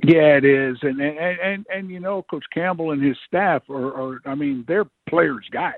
Yeah, 0.03 0.37
it 0.37 0.45
is, 0.45 0.77
and 0.81 0.99
and 0.99 1.39
and 1.39 1.65
and 1.71 1.89
you 1.91 1.99
know, 1.99 2.23
Coach 2.23 2.45
Campbell 2.51 2.91
and 2.91 3.03
his 3.03 3.17
staff 3.27 3.63
are, 3.69 4.13
are 4.13 4.21
I 4.25 4.33
mean, 4.33 4.65
they're 4.67 4.87
players' 5.07 5.47
guys. 5.51 5.75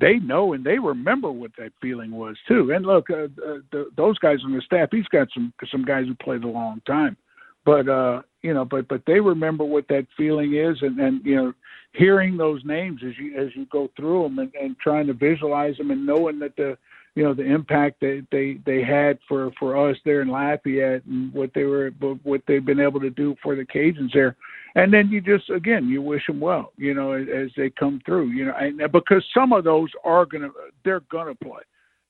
They 0.00 0.14
know 0.14 0.54
and 0.54 0.64
they 0.64 0.78
remember 0.78 1.30
what 1.30 1.52
that 1.58 1.72
feeling 1.80 2.10
was 2.10 2.36
too. 2.48 2.72
And 2.72 2.84
look, 2.84 3.10
uh, 3.10 3.24
uh, 3.24 3.58
the, 3.70 3.90
those 3.96 4.18
guys 4.18 4.38
on 4.44 4.52
the 4.52 4.62
staff, 4.62 4.88
he's 4.90 5.06
got 5.06 5.28
some 5.34 5.52
some 5.70 5.84
guys 5.84 6.06
who 6.06 6.14
played 6.14 6.42
a 6.44 6.48
long 6.48 6.80
time, 6.86 7.16
but 7.64 7.88
uh, 7.88 8.22
you 8.42 8.54
know, 8.54 8.64
but 8.64 8.88
but 8.88 9.02
they 9.06 9.20
remember 9.20 9.64
what 9.64 9.88
that 9.88 10.06
feeling 10.16 10.54
is, 10.54 10.78
and 10.80 10.98
and 10.98 11.24
you 11.24 11.36
know, 11.36 11.52
hearing 11.94 12.36
those 12.36 12.60
names 12.64 13.00
as 13.06 13.16
you 13.18 13.36
as 13.38 13.48
you 13.54 13.66
go 13.66 13.88
through 13.96 14.24
them 14.24 14.38
and, 14.38 14.52
and 14.54 14.78
trying 14.78 15.06
to 15.06 15.14
visualize 15.14 15.76
them 15.76 15.90
and 15.90 16.04
knowing 16.04 16.38
that 16.40 16.56
the 16.56 16.76
you 17.14 17.22
know 17.22 17.34
the 17.34 17.44
impact 17.44 18.00
that 18.00 18.26
they 18.32 18.58
they 18.66 18.82
had 18.82 19.18
for 19.28 19.52
for 19.58 19.90
us 19.90 19.96
there 20.04 20.20
in 20.20 20.28
Lafayette 20.28 21.04
and 21.04 21.32
what 21.32 21.50
they 21.54 21.64
were 21.64 21.90
what 22.22 22.42
they've 22.46 22.64
been 22.64 22.80
able 22.80 23.00
to 23.00 23.10
do 23.10 23.36
for 23.42 23.54
the 23.54 23.64
Cajuns 23.64 24.12
there, 24.12 24.36
and 24.74 24.92
then 24.92 25.08
you 25.08 25.20
just 25.20 25.48
again 25.50 25.88
you 25.88 26.02
wish 26.02 26.26
them 26.26 26.40
well, 26.40 26.72
you 26.76 26.94
know, 26.94 27.12
as, 27.12 27.26
as 27.34 27.50
they 27.56 27.70
come 27.70 28.00
through, 28.04 28.30
you 28.30 28.46
know, 28.46 28.54
and 28.58 28.80
because 28.90 29.24
some 29.32 29.52
of 29.52 29.62
those 29.62 29.90
are 30.04 30.26
gonna 30.26 30.50
they're 30.84 31.02
gonna 31.10 31.36
play, 31.36 31.62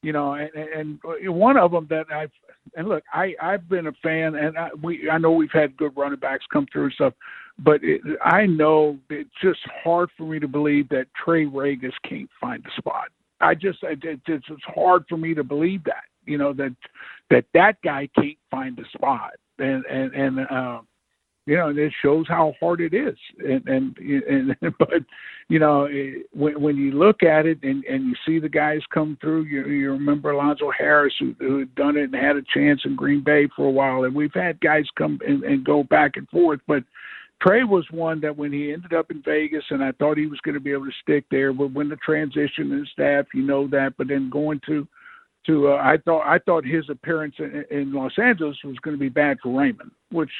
you 0.03 0.13
know, 0.13 0.35
and, 0.35 0.51
and 0.55 0.99
one 1.35 1.59
of 1.59 1.71
them 1.71 1.87
that 1.91 2.07
I've 2.11 2.31
and 2.75 2.89
look, 2.89 3.05
I 3.13 3.35
I've 3.43 3.69
been 3.69 3.89
a 3.89 3.93
fan, 4.03 4.37
and 4.37 4.57
I, 4.57 4.71
we 4.83 5.11
I 5.11 5.19
know 5.19 5.33
we've 5.33 5.51
had 5.53 5.77
good 5.77 5.95
running 5.97 6.19
backs 6.19 6.47
come 6.51 6.67
through 6.73 6.85
and 6.85 6.93
stuff, 6.95 7.13
but 7.59 7.83
it, 7.85 8.01
I 8.25 8.47
know 8.47 8.99
it's 9.11 9.31
just 9.43 9.61
hard 9.83 10.11
for 10.17 10.25
me 10.25 10.39
to 10.41 10.49
believe 10.49 10.89
that 10.89 11.07
Trey 11.15 11.47
Ragas 11.47 11.93
can't 12.09 12.31
find 12.41 12.65
a 12.67 12.81
spot. 12.81 13.09
I 13.41 13.55
just 13.55 13.79
it, 13.83 14.01
it's, 14.27 14.47
hard 14.67 15.05
for 15.09 15.17
me 15.17 15.35
to 15.35 15.45
believe 15.45 15.85
that 15.85 16.05
you 16.25 16.39
know 16.39 16.53
that 16.55 16.75
that 17.31 17.45
that 17.55 17.77
guy 17.83 18.09
can't 18.17 18.39
find 18.51 18.79
a 18.79 18.85
spot, 18.97 19.33
and 19.59 19.85
and 19.87 20.15
and 20.15 20.41
uh, 20.51 20.81
you 21.47 21.57
know 21.57 21.69
it 21.69 21.93
shows 22.03 22.27
how 22.27 22.55
hard 22.59 22.81
it 22.81 22.95
is, 22.95 23.17
and 23.39 23.67
and, 23.69 23.99
and 23.99 24.57
but 24.79 25.03
you 25.49 25.59
know 25.59 25.89
when 26.33 26.61
when 26.61 26.77
you 26.77 26.93
look 26.93 27.23
at 27.23 27.47
it 27.47 27.59
and 27.63 27.85
and 27.85 28.07
you 28.07 28.15
see 28.27 28.39
the 28.39 28.49
guys 28.49 28.81
come 28.93 29.19
through, 29.21 29.43
you 29.45 29.67
you 29.67 29.93
remember 29.93 30.31
Alonzo 30.31 30.71
Harris 30.77 31.15
who 31.19 31.35
who 31.39 31.59
had 31.59 31.75
done 31.75 31.97
it 31.97 32.05
and 32.05 32.15
had 32.15 32.37
a 32.37 32.43
chance 32.55 32.81
in 32.85 32.97
Green 32.97 33.23
Bay 33.23 33.47
for 33.55 33.67
a 33.67 33.71
while, 33.71 34.05
and 34.05 34.15
we've 34.15 34.35
had 34.35 34.61
guys 34.61 34.87
come 34.97 35.21
and, 35.27 35.45
and 35.45 35.65
go 35.65 35.83
back 35.85 36.17
and 36.17 36.29
forth, 36.31 36.61
but 36.67 36.83
Trey 37.43 37.65
was 37.65 37.85
one 37.91 38.21
that 38.21 38.37
when 38.37 38.53
he 38.53 38.73
ended 38.73 38.95
up 38.95 39.11
in 39.11 39.23
Vegas, 39.23 39.65
and 39.71 39.83
I 39.85 39.93
thought 39.93 40.17
he 40.17 40.27
was 40.27 40.41
going 40.41 40.55
to 40.55 40.61
be 40.61 40.73
able 40.73 40.87
to 40.87 40.93
stick 41.03 41.25
there, 41.31 41.53
but 41.53 41.73
when 41.73 41.89
the 41.89 41.97
transition 41.97 42.73
and 42.73 42.89
staff, 42.93 43.27
you 43.35 43.43
know 43.43 43.67
that. 43.69 43.95
But 43.99 44.09
then 44.09 44.31
going 44.31 44.61
to, 44.67 44.87
to 45.47 45.69
uh, 45.69 45.77
I 45.77 45.99
thought 46.05 46.23
I 46.27 46.39
thought 46.39 46.65
his 46.65 46.89
appearance 46.89 47.35
in, 47.39 47.65
in 47.71 47.93
Los 47.93 48.13
Angeles 48.19 48.57
was 48.65 48.79
going 48.79 48.97
to 48.97 49.01
be 49.01 49.11
bad 49.11 49.39
for 49.43 49.59
Raymond, 49.59 49.91
which 50.11 50.31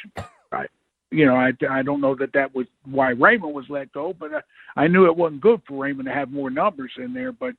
I, 0.51 0.65
you 1.11 1.27
know, 1.27 1.37
I 1.37 1.53
I 1.69 1.83
don't 1.83 2.01
know 2.01 2.15
that 2.15 2.33
that 2.33 2.55
was 2.55 2.67
why 2.85 3.11
Raymond 3.11 3.55
was 3.55 3.67
let 3.69 3.93
go, 3.93 4.15
but 4.19 4.31
I, 4.33 4.85
I 4.85 4.87
knew 4.87 5.07
it 5.07 5.17
wasn't 5.17 5.43
good 5.43 5.61
for 5.69 5.83
Raymond 5.83 6.07
to 6.09 6.15
have 6.15 6.31
more 6.31 6.49
numbers 6.49 6.93
in 6.97 7.13
there, 7.13 7.33
but 7.33 7.55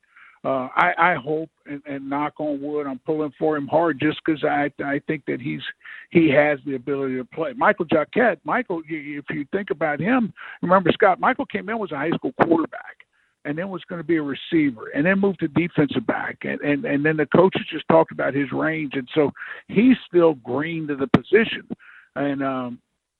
uh, 0.46 0.68
I, 0.76 0.92
I 0.96 1.14
hope 1.16 1.50
and, 1.66 1.82
and 1.86 2.08
knock 2.08 2.34
on 2.38 2.62
wood, 2.62 2.86
I'm 2.86 3.00
pulling 3.00 3.32
for 3.36 3.56
him 3.56 3.66
hard 3.66 3.98
just 3.98 4.20
because 4.24 4.44
I 4.44 4.70
I 4.84 5.00
think 5.08 5.24
that 5.26 5.40
he's 5.40 5.62
he 6.10 6.30
has 6.30 6.60
the 6.64 6.76
ability 6.76 7.16
to 7.16 7.24
play. 7.24 7.52
Michael 7.54 7.84
Jacquet, 7.86 8.38
Michael, 8.44 8.80
if 8.88 9.24
you 9.28 9.44
think 9.50 9.70
about 9.70 9.98
him, 9.98 10.32
remember 10.62 10.92
Scott, 10.92 11.18
Michael 11.18 11.46
came 11.46 11.68
in 11.68 11.78
was 11.78 11.90
a 11.90 11.96
high 11.96 12.10
school 12.10 12.32
quarterback 12.40 12.96
and 13.44 13.58
then 13.58 13.70
was 13.70 13.82
going 13.88 14.00
to 14.00 14.06
be 14.06 14.18
a 14.18 14.22
receiver 14.22 14.88
and 14.94 15.04
then 15.04 15.18
moved 15.18 15.40
to 15.40 15.48
defensive 15.48 16.06
back 16.06 16.38
and, 16.42 16.60
and 16.60 16.84
and 16.84 17.04
then 17.04 17.16
the 17.16 17.26
coaches 17.26 17.62
just 17.68 17.88
talked 17.88 18.12
about 18.12 18.32
his 18.32 18.52
range 18.52 18.92
and 18.94 19.08
so 19.14 19.32
he's 19.66 19.96
still 20.06 20.34
green 20.34 20.86
to 20.86 20.94
the 20.94 21.08
position 21.08 21.66
and 22.14 22.42
um 22.42 22.78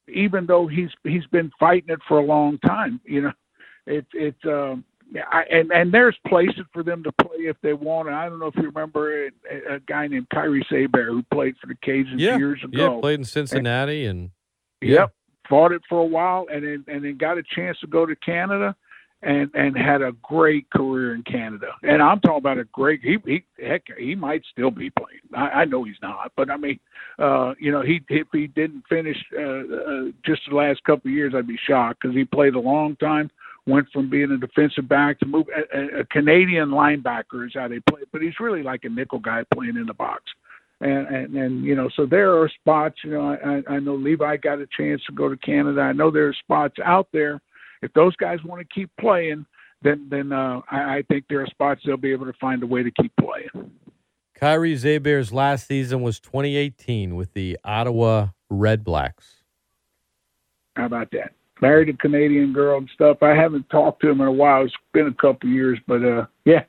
even 0.09 0.47
though 0.47 0.67
he's 0.67 0.91
he's 1.05 1.27
been 1.27 1.51
fighting 1.59 1.91
it 1.91 2.01
for 2.07 2.19
a 2.19 2.25
long 2.25 2.59
time 2.59 3.01
you 3.05 3.23
know 3.23 3.33
it 3.87 4.05
it's 4.13 4.45
um 4.45 4.85
I, 5.31 5.43
and 5.51 5.71
and 5.71 5.93
there's 5.93 6.17
places 6.27 6.65
for 6.73 6.83
them 6.83 7.03
to 7.05 7.13
play 7.13 7.39
if 7.41 7.57
they 7.63 7.73
want. 7.73 8.09
And 8.09 8.17
I 8.17 8.29
don't 8.29 8.39
know 8.39 8.47
if 8.47 8.57
you 8.57 8.65
remember 8.65 9.27
a, 9.27 9.31
a 9.75 9.81
guy 9.81 10.07
named 10.09 10.29
Kyries 10.31 10.67
Hebert 10.69 11.09
who 11.09 11.23
played 11.33 11.55
for 11.61 11.69
the 11.69 11.75
Cajuns 11.75 12.19
yeah, 12.19 12.37
years 12.37 12.63
ago. 12.65 12.97
Yeah, 12.97 13.01
played 13.01 13.21
in 13.21 13.25
Cincinnati 13.25 14.07
and, 14.07 14.31
and 14.83 14.91
yeah. 14.91 15.01
yep, 15.01 15.15
fought 15.49 15.73
it 15.73 15.83
for 15.89 16.01
a 16.01 16.07
while, 16.07 16.47
and 16.53 16.65
then 16.65 16.85
and 16.89 17.05
then 17.05 17.17
got 17.17 17.39
a 17.39 17.43
chance 17.55 17.79
to 17.81 17.87
go 17.87 18.05
to 18.05 18.17
Canada. 18.17 18.75
and 19.23 19.51
and 19.55 19.77
had 19.77 20.03
a 20.03 20.13
great 20.23 20.69
career 20.71 21.15
in 21.15 21.23
Canada. 21.23 21.69
And 21.83 22.03
I'm 22.03 22.21
talking 22.21 22.39
about 22.39 22.59
a 22.59 22.65
great. 22.65 23.01
He, 23.03 23.17
he 23.25 23.45
heck, 23.59 23.85
he 23.99 24.15
might 24.15 24.43
still 24.53 24.71
be 24.71 24.91
playing. 24.91 25.21
I, 25.35 25.61
I 25.61 25.65
know 25.65 25.85
he's 25.85 25.97
not, 26.03 26.33
but 26.37 26.51
I 26.51 26.57
mean, 26.57 26.79
uh, 27.19 27.55
you 27.59 27.73
know, 27.73 27.83
he 27.83 28.01
if 28.09 28.29
he 28.33 28.47
didn't 28.47 28.85
finish 28.89 29.17
uh, 29.37 29.43
uh, 29.43 30.05
just 30.25 30.43
the 30.49 30.55
last 30.55 30.85
couple 30.85 31.11
of 31.11 31.15
years, 31.15 31.33
I'd 31.35 31.47
be 31.47 31.59
shocked 31.67 32.03
because 32.03 32.15
he 32.15 32.25
played 32.25 32.55
a 32.55 32.61
long 32.61 32.97
time. 32.97 33.31
Went 33.67 33.89
from 33.93 34.09
being 34.09 34.31
a 34.31 34.37
defensive 34.39 34.89
back 34.89 35.19
to 35.21 35.27
move 35.27 35.47
a, 35.75 36.01
a 36.01 36.05
Canadian 36.07 36.69
linebacker 36.69 37.47
is 37.47 37.53
how 37.55 37.67
they 37.67 37.81
play, 37.81 38.03
but 38.13 38.23
he's 38.23 38.39
really 38.39 38.63
like 38.63 38.85
a 38.85 38.89
nickel 38.89 39.19
guy 39.19 39.43
playing 39.53 39.77
in 39.77 39.87
the 39.87 39.95
box. 39.95 40.23
And, 40.81 41.07
and 41.09 41.37
and 41.37 41.65
you 41.65 41.75
know, 41.75 41.89
so 41.97 42.07
there 42.07 42.41
are 42.41 42.49
spots. 42.61 42.97
You 43.03 43.11
know, 43.11 43.33
I 43.33 43.63
I 43.75 43.79
know 43.81 43.95
Levi 43.95 44.37
got 44.37 44.61
a 44.61 44.67
chance 44.77 45.03
to 45.07 45.13
go 45.13 45.29
to 45.29 45.37
Canada. 45.39 45.81
I 45.81 45.93
know 45.93 46.11
there 46.11 46.29
are 46.29 46.35
spots 46.35 46.77
out 46.85 47.09
there 47.13 47.41
if 47.83 47.93
those 47.93 48.15
guys 48.17 48.39
want 48.45 48.67
to 48.67 48.75
keep 48.75 48.91
playing, 49.01 49.47
then 49.83 50.09
then 50.11 50.33
uh, 50.33 50.61
I, 50.71 50.97
I 50.97 51.03
think 51.09 51.25
there 51.29 51.41
are 51.41 51.47
spots 51.47 51.83
they'll 51.85 51.97
be 51.97 52.13
able 52.13 52.27
to 52.27 52.33
find 52.41 52.63
a 52.63 52.67
way 52.67 52.83
to 52.83 52.91
keep 52.91 53.13
playing. 53.21 53.71
Kyries 54.39 54.83
Hebert's 54.83 55.33
last 55.33 55.67
season 55.67 56.03
was 56.03 56.21
2018 56.21 57.17
with 57.17 57.33
the 57.33 57.59
Ottawa 57.65 58.29
Red 58.51 58.85
Blacks. 58.85 59.45
How 60.77 60.87
about 60.87 61.11
that? 61.13 61.33
Married 61.61 61.89
a 61.89 61.95
Canadian 61.95 62.53
girl 62.53 62.79
and 62.79 62.91
stuff. 62.93 63.23
I 63.23 63.35
haven't 63.35 63.69
talked 63.71 64.03
to 64.03 64.11
him 64.11 64.21
in 64.21 64.27
a 64.27 64.33
while. 64.33 64.65
It's 64.65 64.75
been 64.93 65.07
a 65.07 65.15
couple 65.15 65.49
years, 65.49 65.79
but 65.87 66.05
uh, 66.05 66.27
yeah, 66.45 66.65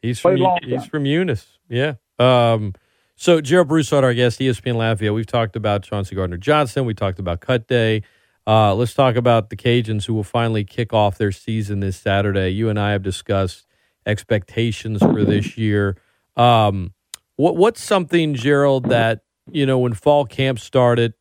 he's 0.00 0.20
from 0.20 0.38
he's 0.62 0.86
from 0.86 1.06
Eunice. 1.06 1.58
Yeah. 1.68 1.94
Um, 2.18 2.74
so 3.16 3.40
Gerald 3.40 3.68
Broussard, 3.68 4.04
our 4.04 4.14
guest, 4.14 4.40
ESPN 4.40 4.76
Lafayette. 4.76 5.14
We've 5.14 5.26
talked 5.26 5.56
about 5.56 5.82
Chauncey 5.82 6.14
Gardner 6.14 6.36
Johnson. 6.36 6.84
We 6.84 6.94
talked 6.94 7.18
about 7.18 7.40
Cut 7.40 7.66
Day. 7.66 8.02
Uh, 8.46 8.74
let's 8.74 8.94
talk 8.94 9.16
about 9.16 9.50
the 9.50 9.56
Cajuns 9.56 10.06
who 10.06 10.14
will 10.14 10.22
finally 10.22 10.64
kick 10.64 10.92
off 10.92 11.18
their 11.18 11.32
season 11.32 11.80
this 11.80 11.96
Saturday. 11.96 12.50
You 12.50 12.68
and 12.68 12.78
I 12.78 12.92
have 12.92 13.02
discussed 13.02 13.66
expectations 14.06 15.00
for 15.00 15.24
this 15.24 15.58
year. 15.58 15.96
Um, 16.36 16.92
what 17.36 17.56
what's 17.56 17.82
something, 17.82 18.34
Gerald, 18.34 18.88
that 18.88 19.22
you 19.50 19.66
know 19.66 19.78
when 19.78 19.94
fall 19.94 20.24
camp 20.24 20.58
started, 20.60 21.14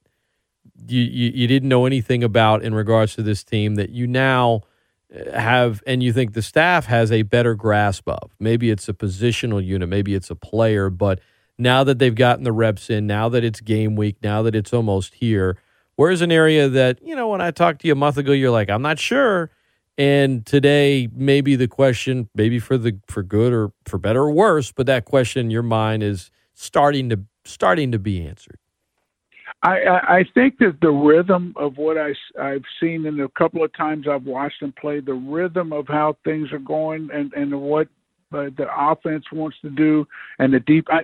you, 0.88 1.04
you, 1.04 1.32
you 1.34 1.48
didn't 1.48 1.70
know 1.70 1.86
anything 1.86 2.24
about 2.24 2.64
in 2.64 2.74
regards 2.74 3.16
to 3.16 3.24
this 3.24 3.44
team 3.44 3.76
that 3.76 3.90
you 3.90 4.08
now 4.08 4.62
uh, 5.14 5.40
have, 5.40 5.84
and 5.86 6.02
you 6.02 6.12
think 6.14 6.34
the 6.34 6.42
staff 6.42 6.86
has 6.86 7.12
a 7.12 7.22
better 7.24 7.56
grasp 7.56 8.08
of. 8.08 8.32
Maybe 8.40 8.70
it's 8.70 8.90
a 8.90 8.94
positional 8.94 9.64
unit, 9.64 9.90
maybe 9.90 10.16
it's 10.16 10.30
a 10.30 10.36
player, 10.36 10.90
but 10.90 11.20
now 11.58 11.84
that 11.84 12.00
they've 12.00 12.16
gotten 12.16 12.44
the 12.44 12.52
reps 12.52 12.90
in, 12.90 13.08
now 13.08 13.30
that 13.30 13.44
it's 13.44 13.62
game 13.62 13.96
week, 13.96 14.18
now 14.22 14.42
that 14.42 14.56
it's 14.56 14.74
almost 14.74 15.16
here 15.16 15.58
Where's 15.96 16.22
an 16.22 16.32
area 16.32 16.68
that, 16.68 17.02
you 17.02 17.16
know, 17.16 17.30
when 17.30 17.42
I 17.42 17.52
talked 17.52 17.82
to 17.82 17.88
you 17.88 17.94
a 17.94 17.98
month 17.98 18.18
ago, 18.18 18.34
you're 18.34 18.52
like, 18.52 18.70
I'm 18.70 18.82
not 18.82 19.00
sure. 19.00 19.50
And 19.98 20.46
today, 20.46 21.08
maybe 21.14 21.56
the 21.56 21.70
question, 21.70 22.30
maybe 22.36 22.60
for 22.60 22.78
the 22.78 23.00
for 23.08 23.24
good 23.24 23.54
or 23.54 23.72
for 23.86 23.98
better 23.98 24.24
or 24.24 24.32
worse, 24.32 24.74
but 24.74 24.88
that 24.88 25.06
question 25.06 25.46
in 25.46 25.52
your 25.52 25.64
mind 25.64 26.04
is 26.04 26.32
starting 26.54 27.10
to 27.10 27.22
starting 27.46 27.94
to 27.94 28.00
be 28.00 28.28
answered. 28.28 28.58
I, 29.66 30.18
I 30.20 30.26
think 30.36 30.60
that 30.60 30.78
the 30.82 30.92
rhythm 30.92 31.54
of 31.56 31.78
what 31.78 31.98
I, 31.98 32.14
I've 32.40 32.64
seen 32.80 33.06
in 33.08 33.20
a 33.20 33.30
couple 33.30 33.64
of 33.64 33.74
times 33.74 34.08
I've 34.08 34.26
watched 34.26 34.60
them 34.60 34.74
play, 34.80 35.00
the 35.00 35.14
rhythm 35.14 35.74
of 35.74 35.88
how 35.88 36.18
things 36.24 36.52
are 36.52 36.60
going 36.60 37.10
and, 37.12 37.34
and 37.34 37.60
what 37.62 37.88
uh, 38.32 38.50
the 38.58 38.68
offense 38.72 39.26
wants 39.32 39.58
to 39.64 39.72
do 39.72 40.08
and 40.38 40.54
the 40.54 40.60
deep. 40.60 40.86
I, 40.92 41.02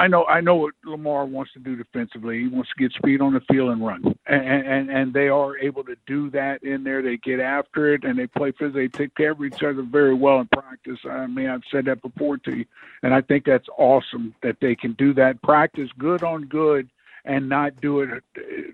I 0.00 0.06
know 0.06 0.24
I 0.26 0.40
know 0.40 0.54
what 0.54 0.74
Lamar 0.84 1.24
wants 1.24 1.52
to 1.54 1.58
do 1.58 1.74
defensively. 1.74 2.40
He 2.40 2.46
wants 2.48 2.70
to 2.70 2.82
get 2.82 2.92
speed 2.92 3.20
on 3.20 3.34
the 3.34 3.40
field 3.52 3.70
and 3.70 3.84
run, 3.84 4.16
and 4.26 4.66
and, 4.66 4.90
and 4.90 5.12
they 5.12 5.28
are 5.28 5.58
able 5.58 5.82
to 5.84 5.96
do 6.06 6.30
that 6.30 6.62
in 6.62 6.84
there. 6.84 7.02
They 7.02 7.16
get 7.16 7.40
after 7.40 7.94
it 7.94 8.04
and 8.04 8.16
they 8.16 8.28
play 8.28 8.52
for. 8.52 8.68
They 8.68 8.86
take 8.86 9.16
care 9.16 9.32
of 9.32 9.42
each 9.42 9.64
other 9.64 9.82
very 9.82 10.14
well 10.14 10.38
in 10.38 10.46
practice. 10.46 11.00
I 11.04 11.26
mean, 11.26 11.48
I've 11.48 11.64
said 11.72 11.86
that 11.86 12.00
before 12.00 12.38
to 12.38 12.58
you, 12.58 12.64
and 13.02 13.12
I 13.12 13.22
think 13.22 13.44
that's 13.44 13.66
awesome 13.76 14.36
that 14.42 14.58
they 14.60 14.76
can 14.76 14.92
do 14.92 15.12
that. 15.14 15.42
Practice 15.42 15.90
good 15.98 16.22
on 16.22 16.44
good 16.44 16.88
and 17.28 17.48
not 17.48 17.78
do 17.80 18.00
it. 18.00 18.08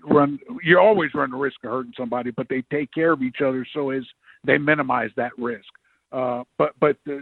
Run. 0.03 0.39
You 0.63 0.79
always 0.79 1.13
run 1.13 1.29
the 1.29 1.37
risk 1.37 1.57
of 1.63 1.71
hurting 1.71 1.93
somebody, 1.95 2.31
but 2.31 2.47
they 2.49 2.63
take 2.71 2.91
care 2.91 3.11
of 3.11 3.21
each 3.21 3.41
other 3.45 3.67
so 3.73 3.91
as 3.91 4.03
they 4.43 4.57
minimize 4.57 5.11
that 5.17 5.31
risk. 5.37 5.67
Uh, 6.11 6.43
but 6.57 6.71
but 6.79 6.95
the, 7.05 7.21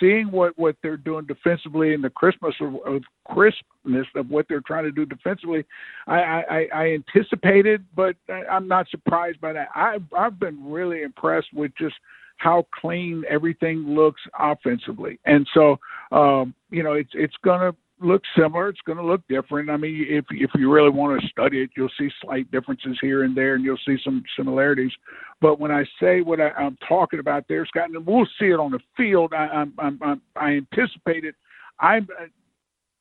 seeing 0.00 0.30
what 0.30 0.56
what 0.56 0.76
they're 0.82 0.96
doing 0.96 1.26
defensively 1.26 1.94
and 1.94 2.02
the 2.02 2.10
Christmas 2.10 2.54
of, 2.60 2.76
of 2.86 3.02
crispness 3.26 4.06
of 4.14 4.30
what 4.30 4.46
they're 4.48 4.60
trying 4.60 4.84
to 4.84 4.92
do 4.92 5.04
defensively, 5.04 5.64
I, 6.06 6.14
I, 6.14 6.66
I 6.72 6.84
anticipated, 6.92 7.84
but 7.94 8.14
I'm 8.50 8.68
not 8.68 8.88
surprised 8.90 9.40
by 9.40 9.52
that. 9.52 9.68
I've 9.74 10.04
I've 10.16 10.38
been 10.38 10.70
really 10.70 11.02
impressed 11.02 11.48
with 11.52 11.72
just 11.76 11.96
how 12.36 12.66
clean 12.80 13.24
everything 13.28 13.78
looks 13.78 14.20
offensively, 14.38 15.18
and 15.24 15.44
so 15.52 15.78
um, 16.12 16.54
you 16.70 16.84
know 16.84 16.92
it's 16.92 17.10
it's 17.14 17.36
gonna 17.44 17.72
look 18.00 18.22
similar. 18.36 18.68
It's 18.68 18.80
going 18.86 18.98
to 18.98 19.04
look 19.04 19.22
different. 19.28 19.70
I 19.70 19.76
mean, 19.76 20.06
if 20.08 20.24
if 20.30 20.50
you 20.54 20.72
really 20.72 20.90
want 20.90 21.20
to 21.20 21.28
study 21.28 21.62
it, 21.62 21.70
you'll 21.76 21.90
see 21.98 22.10
slight 22.22 22.50
differences 22.50 22.98
here 23.00 23.24
and 23.24 23.36
there, 23.36 23.54
and 23.54 23.64
you'll 23.64 23.78
see 23.86 23.96
some 24.04 24.22
similarities. 24.36 24.92
But 25.40 25.58
when 25.60 25.70
I 25.70 25.84
say 26.00 26.20
what 26.20 26.40
I, 26.40 26.50
am 26.58 26.76
talking 26.88 27.20
about 27.20 27.44
there, 27.48 27.66
Scott, 27.66 27.90
and 27.90 28.06
we'll 28.06 28.28
see 28.38 28.46
it 28.46 28.60
on 28.60 28.72
the 28.72 28.80
field. 28.96 29.32
I, 29.34 29.46
I'm, 29.46 29.74
I'm, 29.78 30.22
I 30.34 30.50
anticipate 30.52 31.24
it. 31.24 31.34
I'm 31.80 32.08
uh, 32.20 32.26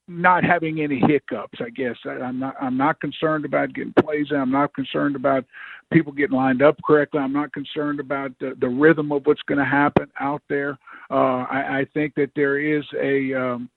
not 0.08 0.43
having 0.43 0.81
any 0.81 0.99
hiccups. 0.99 1.60
I 1.60 1.69
guess 1.69 1.95
I, 2.05 2.12
I'm 2.12 2.39
not. 2.39 2.55
I'm 2.62 2.77
not 2.77 2.99
concerned 3.01 3.45
about 3.45 3.73
getting 3.73 3.93
plays. 4.01 4.27
I'm 4.31 4.51
not 4.51 4.73
concerned 4.73 5.15
about 5.15 5.45
people 5.91 6.12
getting 6.12 6.36
lined 6.36 6.62
up 6.62 6.77
correctly. 6.86 7.19
I'm 7.19 7.34
not 7.34 7.53
concerned 7.53 7.99
about 7.99 8.31
the, 8.39 8.55
the 8.60 8.67
rhythm 8.67 9.12
of 9.12 9.25
what's 9.25 9.41
going 9.43 9.60
to 9.60 9.65
happen 9.65 10.08
out 10.19 10.41
there. 10.49 10.77
Uh, 11.12 11.45
I, 11.49 11.79
I 11.79 11.86
think 11.93 12.15
that 12.15 12.31
there 12.36 12.58
is 12.58 12.84
a 12.99 13.34
um, 13.34 13.69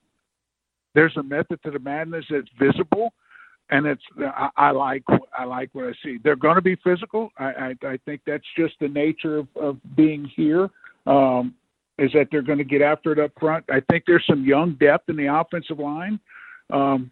there's 0.95 1.15
a 1.17 1.23
method 1.23 1.61
to 1.63 1.71
the 1.71 1.79
madness 1.79 2.25
that's 2.29 2.47
visible, 2.59 3.13
and 3.69 3.85
it's 3.85 4.03
I, 4.19 4.49
I 4.57 4.71
like 4.71 5.03
I 5.37 5.43
like 5.43 5.69
what 5.73 5.85
I 5.85 5.93
see. 6.03 6.17
They're 6.23 6.35
going 6.35 6.55
to 6.55 6.61
be 6.61 6.75
physical. 6.83 7.29
I, 7.37 7.45
I 7.83 7.87
I 7.87 7.99
think 8.05 8.21
that's 8.25 8.45
just 8.57 8.73
the 8.79 8.87
nature 8.87 9.37
of, 9.37 9.47
of 9.55 9.77
being 9.95 10.29
here. 10.35 10.69
Um, 11.05 11.53
is 11.97 12.11
that 12.13 12.27
they're 12.31 12.41
going 12.41 12.57
to 12.57 12.63
get 12.63 12.81
after 12.81 13.11
it 13.11 13.19
up 13.19 13.31
front. 13.39 13.65
I 13.69 13.81
think 13.91 14.05
there's 14.07 14.25
some 14.25 14.45
young 14.45 14.75
depth 14.79 15.09
in 15.09 15.17
the 15.17 15.25
offensive 15.25 15.79
line 15.79 16.19
um, 16.71 17.11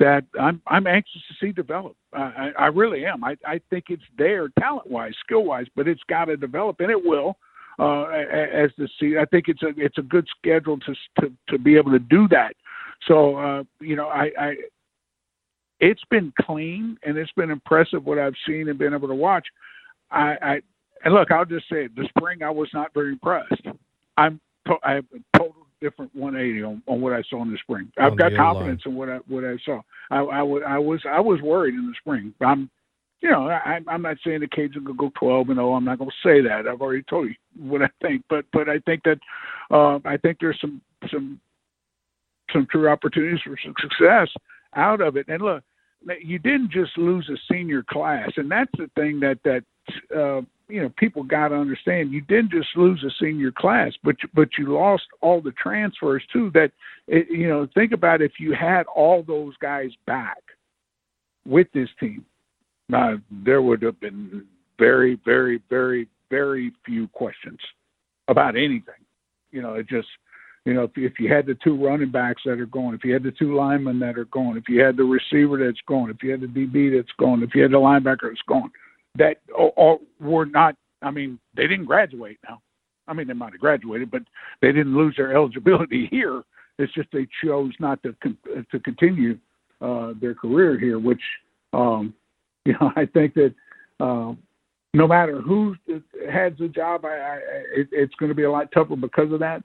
that 0.00 0.24
I'm 0.38 0.60
I'm 0.66 0.86
anxious 0.86 1.22
to 1.28 1.34
see 1.40 1.52
develop. 1.52 1.96
I, 2.12 2.50
I 2.58 2.66
really 2.66 3.06
am. 3.06 3.22
I, 3.24 3.36
I 3.46 3.60
think 3.70 3.86
it's 3.88 4.02
there 4.18 4.48
talent 4.58 4.90
wise, 4.90 5.12
skill 5.24 5.44
wise, 5.44 5.66
but 5.76 5.86
it's 5.86 6.02
got 6.08 6.26
to 6.26 6.36
develop, 6.36 6.80
and 6.80 6.90
it 6.90 7.02
will. 7.02 7.36
Uh, 7.78 8.04
as 8.06 8.70
the 8.78 8.88
season, 8.98 9.18
I 9.18 9.26
think 9.26 9.48
it's 9.48 9.62
a 9.62 9.68
it's 9.76 9.98
a 9.98 10.02
good 10.02 10.26
schedule 10.38 10.78
to 10.80 10.94
to 11.20 11.32
to 11.48 11.58
be 11.58 11.76
able 11.76 11.92
to 11.92 11.98
do 11.98 12.26
that. 12.28 12.54
So 13.06 13.36
uh, 13.36 13.62
you 13.80 13.96
know, 13.96 14.08
I, 14.08 14.30
I 14.38 14.54
it's 15.80 16.02
been 16.10 16.32
clean 16.42 16.98
and 17.02 17.16
it's 17.16 17.32
been 17.32 17.50
impressive 17.50 18.04
what 18.04 18.18
I've 18.18 18.34
seen 18.46 18.68
and 18.68 18.78
been 18.78 18.94
able 18.94 19.08
to 19.08 19.14
watch. 19.14 19.46
I, 20.10 20.36
I 20.42 20.60
and 21.04 21.14
look, 21.14 21.30
I'll 21.30 21.44
just 21.44 21.68
say 21.68 21.84
it, 21.84 21.96
the 21.96 22.08
spring 22.16 22.42
I 22.42 22.50
was 22.50 22.68
not 22.72 22.94
very 22.94 23.12
impressed. 23.12 23.66
I'm 24.16 24.40
to, 24.66 24.74
I 24.82 24.94
have 24.94 25.04
a 25.14 25.38
total 25.38 25.66
different 25.80 26.14
180 26.14 26.64
on, 26.64 26.82
on 26.86 27.00
what 27.00 27.12
I 27.12 27.22
saw 27.28 27.42
in 27.42 27.52
the 27.52 27.58
spring. 27.58 27.92
I've 27.98 28.16
got 28.16 28.34
confidence 28.34 28.82
line. 28.86 28.92
in 28.92 28.98
what 28.98 29.08
I 29.08 29.18
what 29.28 29.44
I 29.44 29.56
saw. 29.64 29.80
I, 30.10 30.18
I, 30.20 30.40
I 30.40 30.78
was 30.78 31.00
I 31.08 31.20
was 31.20 31.40
worried 31.42 31.74
in 31.74 31.86
the 31.86 31.94
spring. 32.00 32.32
I'm 32.40 32.70
you 33.20 33.30
know, 33.30 33.48
I, 33.48 33.80
I'm 33.88 34.02
not 34.02 34.18
saying 34.24 34.40
the 34.40 34.46
Cajuns 34.46 34.86
will 34.86 34.94
go 34.94 35.10
12 35.18 35.48
and 35.48 35.56
0. 35.56 35.72
I'm 35.72 35.84
not 35.84 35.98
going 35.98 36.10
to 36.10 36.28
say 36.28 36.42
that. 36.42 36.68
I've 36.68 36.82
already 36.82 37.02
told 37.02 37.28
you 37.28 37.34
what 37.58 37.82
I 37.82 37.88
think, 38.02 38.22
but 38.28 38.44
but 38.52 38.68
I 38.68 38.78
think 38.80 39.02
that 39.04 39.18
uh, 39.70 39.98
I 40.04 40.16
think 40.16 40.38
there's 40.40 40.58
some 40.60 40.80
some 41.10 41.40
some 42.56 42.66
true 42.70 42.88
opportunities 42.88 43.40
for 43.44 43.56
success 43.58 44.28
out 44.74 45.00
of 45.00 45.16
it. 45.16 45.26
And 45.28 45.42
look, 45.42 45.62
you 46.22 46.38
didn't 46.38 46.70
just 46.70 46.96
lose 46.96 47.28
a 47.28 47.36
senior 47.52 47.82
class, 47.82 48.30
and 48.36 48.50
that's 48.50 48.70
the 48.76 48.90
thing 48.94 49.20
that 49.20 49.38
that 49.44 49.64
uh, 50.14 50.42
you 50.68 50.82
know 50.82 50.90
people 50.96 51.22
got 51.22 51.48
to 51.48 51.56
understand. 51.56 52.12
You 52.12 52.20
didn't 52.22 52.50
just 52.50 52.68
lose 52.76 53.04
a 53.04 53.10
senior 53.22 53.52
class, 53.52 53.92
but 54.04 54.16
but 54.34 54.48
you 54.58 54.72
lost 54.72 55.04
all 55.20 55.40
the 55.40 55.52
transfers 55.52 56.22
too. 56.32 56.50
That 56.54 56.72
it, 57.08 57.26
you 57.30 57.48
know, 57.48 57.66
think 57.74 57.92
about 57.92 58.22
if 58.22 58.32
you 58.38 58.54
had 58.54 58.86
all 58.86 59.22
those 59.22 59.54
guys 59.60 59.90
back 60.06 60.42
with 61.44 61.66
this 61.72 61.88
team, 61.98 62.24
now 62.88 63.16
there 63.30 63.62
would 63.62 63.82
have 63.82 64.00
been 64.00 64.44
very, 64.78 65.18
very, 65.24 65.60
very, 65.68 66.08
very 66.30 66.72
few 66.84 67.08
questions 67.08 67.58
about 68.28 68.56
anything. 68.56 69.02
You 69.50 69.62
know, 69.62 69.74
it 69.74 69.88
just 69.88 70.08
you 70.66 70.74
know, 70.74 70.82
if, 70.82 70.90
if 70.96 71.20
you 71.20 71.32
had 71.32 71.46
the 71.46 71.54
two 71.62 71.82
running 71.82 72.10
backs 72.10 72.42
that 72.44 72.58
are 72.58 72.66
going, 72.66 72.96
if 72.96 73.04
you 73.04 73.12
had 73.12 73.22
the 73.22 73.30
two 73.30 73.54
linemen 73.54 74.00
that 74.00 74.18
are 74.18 74.24
going, 74.26 74.56
if 74.56 74.68
you 74.68 74.82
had 74.82 74.96
the 74.96 75.04
receiver 75.04 75.64
that's 75.64 75.80
going, 75.86 76.10
if 76.10 76.20
you 76.24 76.32
had 76.32 76.40
the 76.40 76.48
DB 76.48 76.94
that's 76.94 77.12
going, 77.20 77.40
if 77.42 77.54
you 77.54 77.62
had 77.62 77.70
the 77.70 77.76
linebacker 77.76 78.28
that's 78.28 78.42
going, 78.48 78.70
that 79.16 79.36
all, 79.56 80.00
were 80.20 80.44
not. 80.44 80.74
I 81.02 81.12
mean, 81.12 81.38
they 81.54 81.68
didn't 81.68 81.84
graduate 81.84 82.38
now. 82.48 82.60
I 83.06 83.12
mean, 83.12 83.28
they 83.28 83.32
might 83.32 83.52
have 83.52 83.60
graduated, 83.60 84.10
but 84.10 84.22
they 84.60 84.72
didn't 84.72 84.96
lose 84.96 85.14
their 85.16 85.32
eligibility 85.36 86.08
here. 86.10 86.42
It's 86.78 86.92
just 86.94 87.08
they 87.12 87.28
chose 87.44 87.72
not 87.78 88.02
to 88.02 88.14
to 88.72 88.80
continue 88.80 89.38
uh, 89.80 90.14
their 90.20 90.34
career 90.34 90.78
here, 90.78 90.98
which 90.98 91.22
um, 91.74 92.12
you 92.64 92.72
know 92.72 92.90
I 92.96 93.06
think 93.06 93.34
that 93.34 93.54
uh, 94.00 94.34
no 94.94 95.06
matter 95.06 95.40
who 95.40 95.76
has 96.28 96.54
the 96.58 96.68
job, 96.68 97.04
I, 97.04 97.16
I 97.16 97.36
it, 97.76 97.88
it's 97.92 98.14
going 98.16 98.30
to 98.30 98.34
be 98.34 98.42
a 98.42 98.50
lot 98.50 98.72
tougher 98.72 98.96
because 98.96 99.32
of 99.32 99.38
that. 99.38 99.62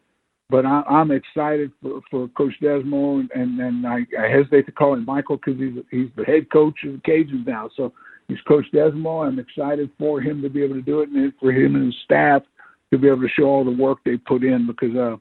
But 0.52 0.66
I, 0.66 0.82
I'm 0.82 1.12
excited 1.12 1.72
for, 1.82 2.02
for 2.12 2.28
Coach 2.30 2.54
Desormeaux, 2.62 3.26
and 3.34 3.60
and 3.60 3.88
I, 3.88 4.06
I 4.20 4.28
hesitate 4.28 4.66
to 4.66 4.74
call 4.74 4.94
him 4.96 5.06
Michael 5.06 5.38
because 5.38 5.58
he's 5.58 5.82
he's 5.90 6.10
the 6.18 6.26
head 6.26 6.52
coach 6.52 6.76
of 6.84 6.92
the 6.92 7.00
Cajuns 7.00 7.48
now. 7.48 7.70
So 7.78 7.94
he's 8.28 8.42
Coach 8.42 8.66
Desormeaux. 8.74 9.26
I'm 9.26 9.40
excited 9.40 9.90
for 9.98 10.20
him 10.20 10.42
to 10.42 10.50
be 10.50 10.62
able 10.62 10.76
to 10.76 10.82
do 10.82 11.00
it, 11.00 11.10
and 11.10 11.32
for 11.40 11.54
him 11.54 11.76
and 11.76 11.86
his 11.86 11.96
staff 12.04 12.44
to 12.92 12.98
be 12.98 13.08
able 13.08 13.22
to 13.22 13.30
show 13.30 13.46
all 13.46 13.64
the 13.64 13.72
work 13.72 14.00
they 14.04 14.18
put 14.18 14.44
in 14.44 14.68
because 14.68 14.94
uh, 14.94 15.16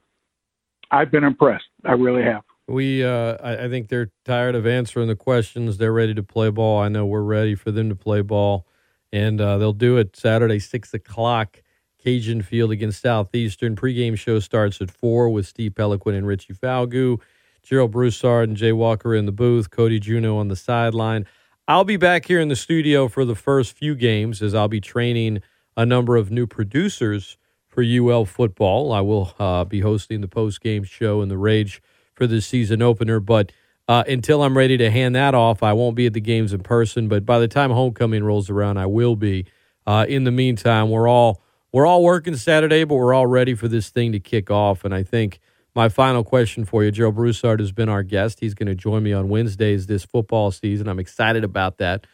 I've 0.91 1.11
been 1.11 1.23
impressed. 1.23 1.65
I 1.85 1.93
really 1.93 2.23
have. 2.23 2.43
We, 2.67 3.03
uh, 3.03 3.37
I, 3.41 3.65
I, 3.65 3.69
think 3.69 3.89
they're 3.89 4.11
tired 4.23 4.55
of 4.55 4.67
answering 4.67 5.07
the 5.07 5.15
questions. 5.15 5.77
They're 5.77 5.91
ready 5.91 6.13
to 6.13 6.23
play 6.23 6.49
ball. 6.49 6.79
I 6.79 6.89
know 6.89 7.05
we're 7.05 7.21
ready 7.21 7.55
for 7.55 7.71
them 7.71 7.89
to 7.89 7.95
play 7.95 8.21
ball, 8.21 8.67
and 9.11 9.41
uh, 9.41 9.57
they'll 9.57 9.73
do 9.73 9.97
it 9.97 10.15
Saturday, 10.15 10.59
six 10.59 10.93
o'clock, 10.93 11.61
Cajun 12.03 12.41
Field 12.41 12.71
against 12.71 13.01
Southeastern. 13.01 13.75
Pregame 13.75 14.17
show 14.17 14.39
starts 14.39 14.81
at 14.81 14.91
four 14.91 15.29
with 15.29 15.47
Steve 15.47 15.75
Peloquin 15.75 16.15
and 16.15 16.27
Richie 16.27 16.53
Falgout, 16.53 17.19
Gerald 17.63 17.91
Broussard 17.91 18.49
and 18.49 18.57
Jay 18.57 18.71
Walker 18.71 19.13
in 19.13 19.25
the 19.25 19.31
booth, 19.31 19.69
Cody 19.69 19.99
Juneau 19.99 20.37
on 20.37 20.47
the 20.47 20.55
sideline. 20.55 21.25
I'll 21.67 21.83
be 21.83 21.97
back 21.97 22.25
here 22.25 22.39
in 22.39 22.47
the 22.47 22.55
studio 22.55 23.07
for 23.07 23.23
the 23.23 23.35
first 23.35 23.77
few 23.77 23.95
games 23.95 24.41
as 24.41 24.55
I'll 24.55 24.67
be 24.67 24.81
training 24.81 25.41
a 25.77 25.85
number 25.85 26.17
of 26.17 26.31
new 26.31 26.47
producers 26.47 27.37
for 27.67 27.83
UL 27.83 28.25
football. 28.25 28.91
I 28.91 29.01
will 29.01 29.33
uh, 29.39 29.63
be 29.63 29.79
hosting 29.79 30.21
the 30.21 30.27
post 30.27 30.61
game 30.61 30.83
show 30.83 31.21
and 31.21 31.31
the 31.31 31.37
Rage 31.37 31.81
for 32.13 32.27
the 32.27 32.41
season 32.41 32.81
opener. 32.81 33.19
But 33.19 33.51
uh, 33.87 34.03
until 34.07 34.43
I'm 34.43 34.57
ready 34.57 34.77
to 34.77 34.91
hand 34.91 35.15
that 35.15 35.33
off, 35.33 35.63
I 35.63 35.73
won't 35.73 35.95
be 35.95 36.05
at 36.07 36.13
the 36.13 36.21
games 36.21 36.51
in 36.51 36.61
person. 36.61 37.07
But 37.07 37.25
by 37.25 37.39
the 37.39 37.47
time 37.47 37.71
homecoming 37.71 38.23
rolls 38.23 38.49
around, 38.49 38.77
I 38.77 38.87
will 38.87 39.15
be. 39.15 39.45
Uh, 39.87 40.05
in 40.07 40.25
the 40.25 40.31
meantime, 40.31 40.89
we're 40.89 41.07
all 41.07 41.41
we're 41.73 41.85
all 41.85 42.03
working 42.03 42.35
Saturday, 42.35 42.83
but 42.83 42.95
we're 42.95 43.13
all 43.13 43.27
ready 43.27 43.55
for 43.55 43.67
this 43.67 43.89
thing 43.89 44.11
to 44.11 44.19
kick 44.19 44.51
off. 44.51 44.83
And 44.83 44.93
I 44.93 45.03
think 45.03 45.39
my 45.73 45.89
final 45.89 46.23
question 46.23 46.65
for 46.65 46.83
you, 46.83 46.91
Joe 46.91 47.11
Broussard 47.11 47.59
has 47.59 47.71
been 47.71 47.89
our 47.89 48.03
guest. 48.03 48.39
He's 48.39 48.53
going 48.53 48.67
to 48.67 48.75
join 48.75 49.03
me 49.03 49.13
on 49.13 49.29
Wednesdays 49.29 49.87
this 49.87 50.03
football 50.03 50.51
season. 50.51 50.87
I'm 50.87 50.99
excited 50.99 51.43
about 51.43 51.77
that. 51.77 52.05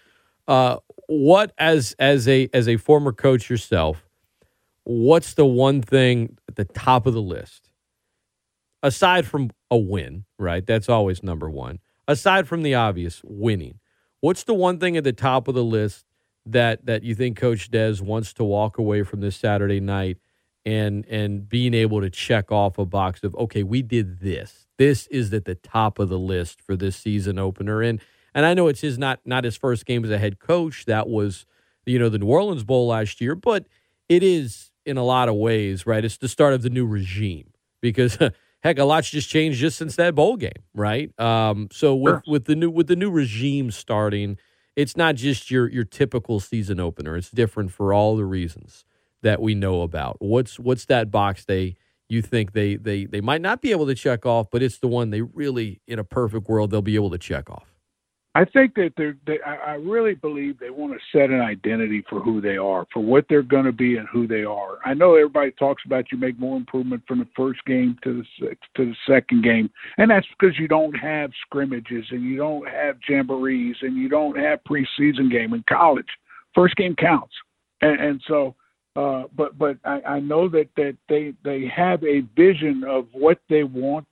Uh, 0.47 0.77
what 1.07 1.53
as 1.57 1.95
as 1.99 2.27
a 2.27 2.49
as 2.53 2.67
a 2.67 2.77
former 2.77 3.11
coach 3.11 3.49
yourself, 3.49 4.07
what's 4.83 5.33
the 5.33 5.45
one 5.45 5.81
thing 5.81 6.37
at 6.47 6.55
the 6.55 6.65
top 6.65 7.05
of 7.05 7.13
the 7.13 7.21
list 7.21 7.67
aside 8.83 9.25
from 9.25 9.49
a 9.69 9.77
win, 9.77 10.25
right? 10.37 10.65
That's 10.65 10.89
always 10.89 11.23
number 11.23 11.49
one. 11.49 11.79
Aside 12.07 12.47
from 12.47 12.63
the 12.63 12.75
obvious 12.75 13.21
winning, 13.23 13.79
what's 14.21 14.43
the 14.43 14.53
one 14.53 14.79
thing 14.79 14.95
at 14.95 15.03
the 15.03 15.13
top 15.13 15.47
of 15.47 15.55
the 15.55 15.63
list 15.63 16.05
that 16.51 16.85
that 16.85 17.03
you 17.03 17.15
think 17.15 17.37
Coach 17.37 17.69
Des 17.69 18.01
wants 18.01 18.33
to 18.33 18.43
walk 18.43 18.77
away 18.77 19.03
from 19.03 19.21
this 19.21 19.35
Saturday 19.35 19.79
night 19.79 20.17
and 20.65 21.05
and 21.05 21.47
being 21.47 21.73
able 21.73 22.01
to 22.01 22.09
check 22.09 22.51
off 22.51 22.77
a 22.77 22.85
box 22.85 23.23
of 23.23 23.35
okay, 23.35 23.63
we 23.63 23.81
did 23.81 24.19
this. 24.19 24.67
This 24.77 25.07
is 25.07 25.33
at 25.33 25.45
the 25.45 25.55
top 25.55 25.97
of 25.99 26.09
the 26.09 26.19
list 26.19 26.61
for 26.61 26.75
this 26.75 26.95
season 26.95 27.39
opener. 27.39 27.81
And 27.81 28.01
and 28.33 28.45
I 28.45 28.53
know 28.53 28.67
it's 28.67 28.81
his 28.81 28.97
not 28.97 29.19
not 29.25 29.43
his 29.43 29.55
first 29.55 29.85
game 29.85 30.03
as 30.03 30.11
a 30.11 30.17
head 30.17 30.39
coach. 30.39 30.85
That 30.85 31.07
was 31.07 31.45
you 31.85 31.99
know 31.99 32.09
the 32.09 32.19
New 32.19 32.27
Orleans 32.27 32.63
Bowl 32.63 32.87
last 32.87 33.21
year, 33.21 33.33
but 33.33 33.65
it 34.09 34.23
is 34.23 34.71
in 34.85 34.97
a 34.97 35.03
lot 35.03 35.29
of 35.29 35.35
ways, 35.35 35.85
right? 35.85 36.03
It's 36.03 36.17
the 36.17 36.27
start 36.27 36.53
of 36.53 36.61
the 36.61 36.69
new 36.69 36.85
regime 36.85 37.51
because 37.81 38.17
heck, 38.63 38.77
a 38.77 38.83
lot's 38.83 39.09
just 39.09 39.29
changed 39.29 39.59
just 39.59 39.77
since 39.77 39.95
that 39.95 40.15
bowl 40.15 40.37
game, 40.37 40.51
right? 40.73 41.17
Um, 41.19 41.69
so 41.71 41.95
with 41.95 42.13
sure. 42.13 42.23
with 42.27 42.45
the 42.45 42.55
new 42.55 42.69
with 42.69 42.87
the 42.87 42.95
new 42.95 43.09
regime 43.09 43.71
starting, 43.71 44.37
it's 44.77 44.95
not 44.95 45.15
just 45.15 45.51
your 45.51 45.67
your 45.69 45.83
typical 45.83 46.39
season 46.39 46.79
opener. 46.79 47.17
It's 47.17 47.31
different 47.31 47.71
for 47.73 47.93
all 47.93 48.15
the 48.15 48.25
reasons 48.25 48.85
that 49.23 49.41
we 49.41 49.55
know 49.55 49.81
about. 49.81 50.17
What's 50.19 50.59
what's 50.59 50.85
that 50.85 51.11
box 51.11 51.43
they 51.43 51.75
you 52.07 52.21
think 52.21 52.53
they 52.53 52.75
they 52.75 53.05
they 53.05 53.19
might 53.19 53.41
not 53.41 53.61
be 53.61 53.71
able 53.71 53.87
to 53.87 53.95
check 53.95 54.25
off, 54.25 54.49
but 54.51 54.61
it's 54.61 54.77
the 54.77 54.87
one 54.87 55.09
they 55.09 55.23
really 55.23 55.81
in 55.87 55.99
a 55.99 56.03
perfect 56.05 56.47
world 56.47 56.69
they'll 56.71 56.83
be 56.83 56.95
able 56.95 57.09
to 57.09 57.17
check 57.17 57.49
off. 57.49 57.73
I 58.37 58.45
think 58.45 58.75
that 58.75 58.93
they're. 58.95 59.17
They, 59.25 59.39
I 59.41 59.73
really 59.77 60.13
believe 60.13 60.59
they 60.59 60.69
want 60.69 60.93
to 60.93 60.99
set 61.11 61.31
an 61.31 61.41
identity 61.41 62.03
for 62.07 62.19
who 62.19 62.39
they 62.39 62.55
are, 62.55 62.85
for 62.93 62.99
what 62.99 63.25
they're 63.27 63.41
going 63.41 63.65
to 63.65 63.71
be, 63.71 63.97
and 63.97 64.07
who 64.09 64.27
they 64.27 64.43
are. 64.43 64.77
I 64.85 64.93
know 64.93 65.15
everybody 65.15 65.49
talks 65.53 65.81
about 65.87 66.11
you 66.11 66.19
make 66.19 66.37
more 66.37 66.55
improvement 66.55 67.01
from 67.07 67.17
the 67.17 67.27
first 67.35 67.65
game 67.65 67.97
to 68.03 68.23
the 68.39 68.55
to 68.75 68.85
the 68.85 68.95
second 69.07 69.43
game, 69.43 69.71
and 69.97 70.11
that's 70.11 70.27
because 70.39 70.55
you 70.59 70.67
don't 70.67 70.93
have 70.93 71.31
scrimmages 71.47 72.05
and 72.11 72.23
you 72.23 72.37
don't 72.37 72.69
have 72.69 72.97
jamborees 73.09 73.77
and 73.81 73.97
you 73.97 74.07
don't 74.07 74.37
have 74.37 74.59
preseason 74.69 75.31
game 75.31 75.55
in 75.55 75.63
college. 75.67 76.05
First 76.53 76.75
game 76.75 76.95
counts, 76.95 77.33
and, 77.81 77.99
and 77.99 78.21
so. 78.27 78.53
Uh, 78.95 79.25
but 79.35 79.57
but 79.57 79.77
I, 79.83 80.01
I 80.01 80.19
know 80.19 80.47
that, 80.49 80.69
that 80.75 80.95
they 81.09 81.33
they 81.43 81.67
have 81.75 82.03
a 82.03 82.21
vision 82.35 82.83
of 82.87 83.07
what 83.13 83.39
they 83.49 83.63
want 83.63 84.05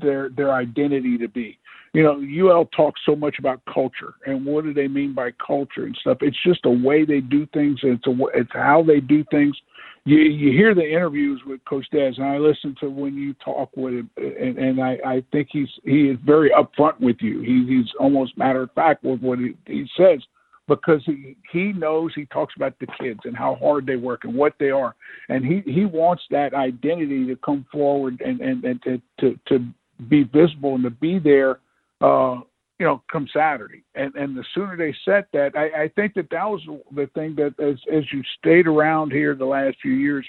their 0.00 0.28
their 0.30 0.52
identity 0.52 1.18
to 1.18 1.28
be 1.28 1.58
you 1.92 2.02
know, 2.04 2.20
UL 2.20 2.66
talks 2.66 3.00
so 3.04 3.16
much 3.16 3.38
about 3.38 3.60
culture 3.72 4.14
and 4.26 4.46
what 4.46 4.64
do 4.64 4.72
they 4.72 4.86
mean 4.86 5.12
by 5.12 5.30
culture 5.44 5.84
and 5.84 5.96
stuff. 6.00 6.18
It's 6.20 6.36
just 6.44 6.64
a 6.64 6.70
way 6.70 7.04
they 7.04 7.20
do 7.20 7.46
things. 7.52 7.80
It's 7.82 8.06
a 8.06 8.14
it's 8.34 8.52
how 8.52 8.82
they 8.82 9.00
do 9.00 9.24
things. 9.30 9.56
You 10.04 10.18
you 10.18 10.52
hear 10.52 10.74
the 10.74 10.88
interviews 10.88 11.42
with 11.44 11.64
Coach 11.64 11.86
Des, 11.90 12.12
and 12.16 12.24
I 12.24 12.38
listen 12.38 12.76
to 12.80 12.88
when 12.88 13.14
you 13.14 13.34
talk 13.34 13.70
with 13.76 13.94
him, 13.94 14.10
and, 14.16 14.56
and 14.56 14.80
I 14.80 14.98
I 15.04 15.24
think 15.32 15.48
he's 15.50 15.68
he 15.84 16.08
is 16.08 16.18
very 16.24 16.50
upfront 16.50 17.00
with 17.00 17.16
you. 17.20 17.40
He, 17.40 17.66
he's 17.66 17.92
almost 17.98 18.38
matter 18.38 18.62
of 18.62 18.72
fact 18.72 19.02
with 19.02 19.20
what 19.20 19.40
he, 19.40 19.56
he 19.66 19.86
says 19.96 20.20
because 20.68 21.02
he 21.04 21.36
he 21.52 21.72
knows 21.72 22.12
he 22.14 22.24
talks 22.26 22.54
about 22.56 22.78
the 22.78 22.86
kids 23.00 23.20
and 23.24 23.36
how 23.36 23.56
hard 23.56 23.84
they 23.84 23.96
work 23.96 24.24
and 24.24 24.34
what 24.34 24.54
they 24.60 24.70
are, 24.70 24.94
and 25.28 25.44
he 25.44 25.60
he 25.70 25.84
wants 25.84 26.22
that 26.30 26.54
identity 26.54 27.26
to 27.26 27.36
come 27.36 27.66
forward 27.72 28.22
and 28.24 28.40
and 28.40 28.64
and 28.64 28.80
to 28.84 29.02
to, 29.18 29.38
to 29.48 29.66
be 30.08 30.22
visible 30.22 30.76
and 30.76 30.84
to 30.84 30.90
be 30.90 31.18
there 31.18 31.58
uh, 32.00 32.40
you 32.78 32.86
know, 32.86 33.02
come 33.12 33.28
Saturday. 33.32 33.84
And 33.94 34.14
and 34.14 34.36
the 34.36 34.44
sooner 34.54 34.76
they 34.76 34.94
set 35.04 35.28
that, 35.32 35.56
I, 35.56 35.84
I 35.84 35.88
think 35.88 36.14
that 36.14 36.30
that 36.30 36.44
was 36.44 36.62
the 36.94 37.08
thing 37.14 37.36
that 37.36 37.54
as 37.62 37.76
as 37.92 38.04
you 38.12 38.22
stayed 38.38 38.66
around 38.66 39.12
here 39.12 39.34
the 39.34 39.44
last 39.44 39.76
few 39.82 39.92
years, 39.92 40.26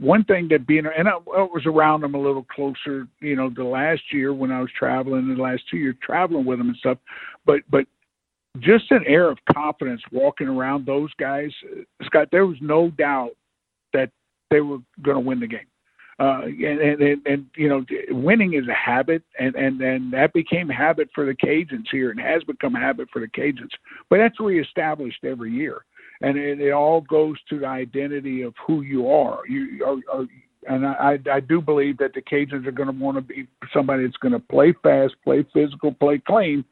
one 0.00 0.24
thing 0.24 0.48
that 0.50 0.66
being 0.66 0.84
and 0.86 1.08
I, 1.08 1.12
I 1.12 1.42
was 1.42 1.64
around 1.64 2.02
them 2.02 2.14
a 2.14 2.20
little 2.20 2.44
closer, 2.44 3.08
you 3.20 3.34
know, 3.34 3.50
the 3.50 3.64
last 3.64 4.02
year 4.12 4.34
when 4.34 4.52
I 4.52 4.60
was 4.60 4.70
traveling, 4.78 5.34
the 5.34 5.42
last 5.42 5.62
two 5.70 5.78
years 5.78 5.96
traveling 6.02 6.44
with 6.44 6.58
them 6.58 6.68
and 6.68 6.76
stuff, 6.76 6.98
but 7.46 7.60
but 7.70 7.86
just 8.60 8.90
an 8.90 9.04
air 9.06 9.30
of 9.30 9.38
confidence 9.52 10.00
walking 10.12 10.48
around 10.48 10.86
those 10.86 11.12
guys, 11.18 11.50
Scott. 12.04 12.28
There 12.30 12.46
was 12.46 12.56
no 12.60 12.90
doubt 12.90 13.32
that 13.92 14.10
they 14.50 14.60
were 14.60 14.78
going 15.02 15.16
to 15.16 15.20
win 15.20 15.40
the 15.40 15.46
game 15.46 15.66
uh, 16.18 16.42
and, 16.44 17.02
and, 17.02 17.26
and 17.26 17.46
you 17.56 17.68
know 17.68 17.84
winning 18.10 18.54
is 18.54 18.66
a 18.68 18.74
habit 18.74 19.22
and 19.38 19.54
and 19.54 19.80
and 19.82 20.12
that 20.12 20.32
became 20.32 20.68
habit 20.68 21.08
for 21.14 21.26
the 21.26 21.34
Cajuns 21.34 21.86
here 21.90 22.10
and 22.10 22.18
has 22.18 22.42
become 22.44 22.74
habit 22.74 23.08
for 23.12 23.20
the 23.20 23.28
Cajuns. 23.28 23.70
But 24.08 24.18
that's 24.18 24.40
reestablished 24.40 25.24
every 25.24 25.52
year. 25.52 25.84
And 26.22 26.38
it, 26.38 26.60
it 26.60 26.72
all 26.72 27.02
goes 27.02 27.36
to 27.50 27.58
the 27.58 27.66
identity 27.66 28.40
of 28.40 28.54
who 28.66 28.80
you 28.80 29.10
are. 29.10 29.46
You 29.46 29.84
are, 29.84 30.20
are 30.20 30.26
and 30.68 30.86
I, 30.86 31.18
I 31.30 31.40
do 31.40 31.60
believe 31.60 31.98
that 31.98 32.14
the 32.14 32.22
Cajuns 32.22 32.66
are 32.66 32.72
going 32.72 32.88
to 32.88 33.04
want 33.04 33.16
to 33.16 33.20
be 33.20 33.46
somebody 33.72 34.04
that's 34.04 34.16
going 34.16 34.32
to 34.32 34.40
play 34.40 34.74
fast, 34.82 35.14
play 35.22 35.44
physical, 35.52 35.92
play 35.92 36.20
clean, 36.26 36.64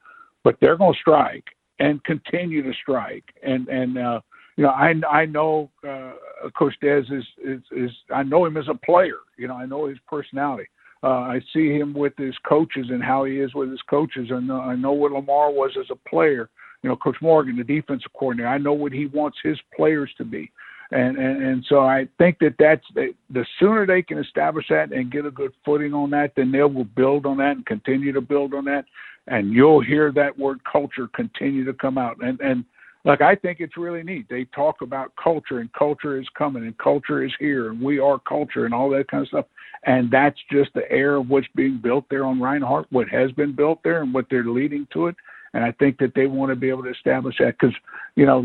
but 0.42 0.56
they're 0.60 0.76
going 0.76 0.94
to 0.94 0.98
strike 0.98 1.44
and 1.78 2.02
continue 2.04 2.62
to 2.62 2.72
strike. 2.80 3.24
And 3.42 3.68
and 3.68 3.98
uh, 3.98 4.20
you 4.56 4.64
know, 4.64 4.70
I 4.70 4.94
I 5.10 5.26
know 5.26 5.70
uh, 5.86 6.12
Coach 6.56 6.74
Des 6.80 7.02
is, 7.10 7.24
is 7.44 7.60
is 7.72 7.90
I 8.14 8.22
know 8.22 8.44
him 8.44 8.56
as 8.56 8.68
a 8.68 8.74
player. 8.74 9.18
You 9.36 9.48
know, 9.48 9.54
I 9.54 9.66
know 9.66 9.86
his 9.86 9.98
personality. 10.08 10.68
Uh, 11.04 11.08
I 11.08 11.40
see 11.52 11.68
him 11.68 11.92
with 11.92 12.14
his 12.16 12.34
coaches 12.48 12.86
and 12.88 13.02
how 13.02 13.24
he 13.24 13.38
is 13.38 13.54
with 13.54 13.70
his 13.70 13.82
coaches, 13.90 14.30
uh, 14.32 14.36
I 14.36 14.74
know 14.74 14.92
what 14.92 15.12
Lamar 15.12 15.50
was 15.52 15.76
as 15.78 15.84
a 15.90 16.08
player. 16.08 16.48
You 16.82 16.88
know, 16.88 16.96
Coach 16.96 17.16
Morgan, 17.20 17.58
the 17.58 17.64
defensive 17.64 18.10
coordinator. 18.18 18.48
I 18.48 18.56
know 18.56 18.72
what 18.72 18.90
he 18.92 19.04
wants 19.04 19.36
his 19.42 19.58
players 19.76 20.10
to 20.16 20.24
be, 20.24 20.50
and 20.92 21.18
and 21.18 21.42
and 21.42 21.64
so 21.68 21.80
I 21.80 22.08
think 22.16 22.38
that 22.38 22.54
that's 22.58 22.84
the 22.94 23.44
sooner 23.58 23.86
they 23.86 24.02
can 24.02 24.18
establish 24.18 24.66
that 24.70 24.92
and 24.92 25.12
get 25.12 25.26
a 25.26 25.30
good 25.30 25.52
footing 25.64 25.92
on 25.92 26.10
that, 26.10 26.32
then 26.36 26.52
they 26.52 26.62
will 26.62 26.84
build 26.84 27.26
on 27.26 27.36
that 27.38 27.56
and 27.56 27.66
continue 27.66 28.12
to 28.12 28.20
build 28.20 28.54
on 28.54 28.64
that, 28.66 28.84
and 29.26 29.52
you'll 29.52 29.82
hear 29.82 30.10
that 30.12 30.38
word 30.38 30.60
culture 30.70 31.08
continue 31.14 31.64
to 31.64 31.74
come 31.74 31.98
out. 31.98 32.16
And 32.22 32.40
and 32.40 32.64
like 33.04 33.20
I 33.20 33.34
think 33.34 33.60
it's 33.60 33.76
really 33.76 34.02
neat. 34.02 34.26
They 34.30 34.44
talk 34.46 34.80
about 34.80 35.12
culture 35.22 35.58
and 35.58 35.72
culture 35.74 36.18
is 36.18 36.26
coming 36.36 36.64
and 36.64 36.76
culture 36.78 37.22
is 37.22 37.32
here 37.38 37.70
and 37.70 37.80
we 37.80 37.98
are 37.98 38.18
culture 38.18 38.64
and 38.64 38.72
all 38.72 38.88
that 38.90 39.08
kind 39.08 39.22
of 39.22 39.28
stuff. 39.28 39.46
And 39.84 40.10
that's 40.10 40.38
just 40.50 40.72
the 40.74 40.90
air 40.90 41.16
of 41.16 41.28
what's 41.28 41.46
being 41.54 41.78
built 41.82 42.06
there 42.08 42.24
on 42.24 42.40
Reinhardt, 42.40 42.86
what 42.90 43.08
has 43.10 43.30
been 43.32 43.54
built 43.54 43.80
there 43.84 44.02
and 44.02 44.14
what 44.14 44.26
they're 44.30 44.44
leading 44.44 44.86
to 44.94 45.08
it. 45.08 45.16
And 45.52 45.62
I 45.62 45.72
think 45.72 45.98
that 45.98 46.14
they 46.14 46.26
want 46.26 46.50
to 46.50 46.56
be 46.56 46.70
able 46.70 46.84
to 46.84 46.90
establish 46.90 47.36
that 47.38 47.56
because, 47.58 47.76
you 48.16 48.24
know, 48.24 48.42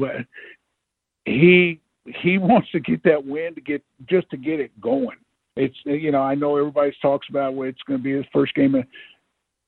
he 1.26 1.80
he 2.06 2.38
wants 2.38 2.70
to 2.72 2.80
get 2.80 3.04
that 3.04 3.26
win 3.26 3.56
to 3.56 3.62
get 3.62 3.84
just 4.10 4.30
to 4.32 4.38
get 4.38 4.60
it 4.60 4.80
going. 4.82 5.18
It's 5.56 5.76
you 5.84 6.12
know 6.12 6.22
I 6.22 6.36
know 6.36 6.58
everybody 6.58 6.96
talks 7.02 7.28
about 7.30 7.54
what 7.54 7.70
it's 7.70 7.82
going 7.84 8.00
to 8.00 8.04
be 8.04 8.14
his 8.14 8.26
first 8.32 8.54
game, 8.56 8.76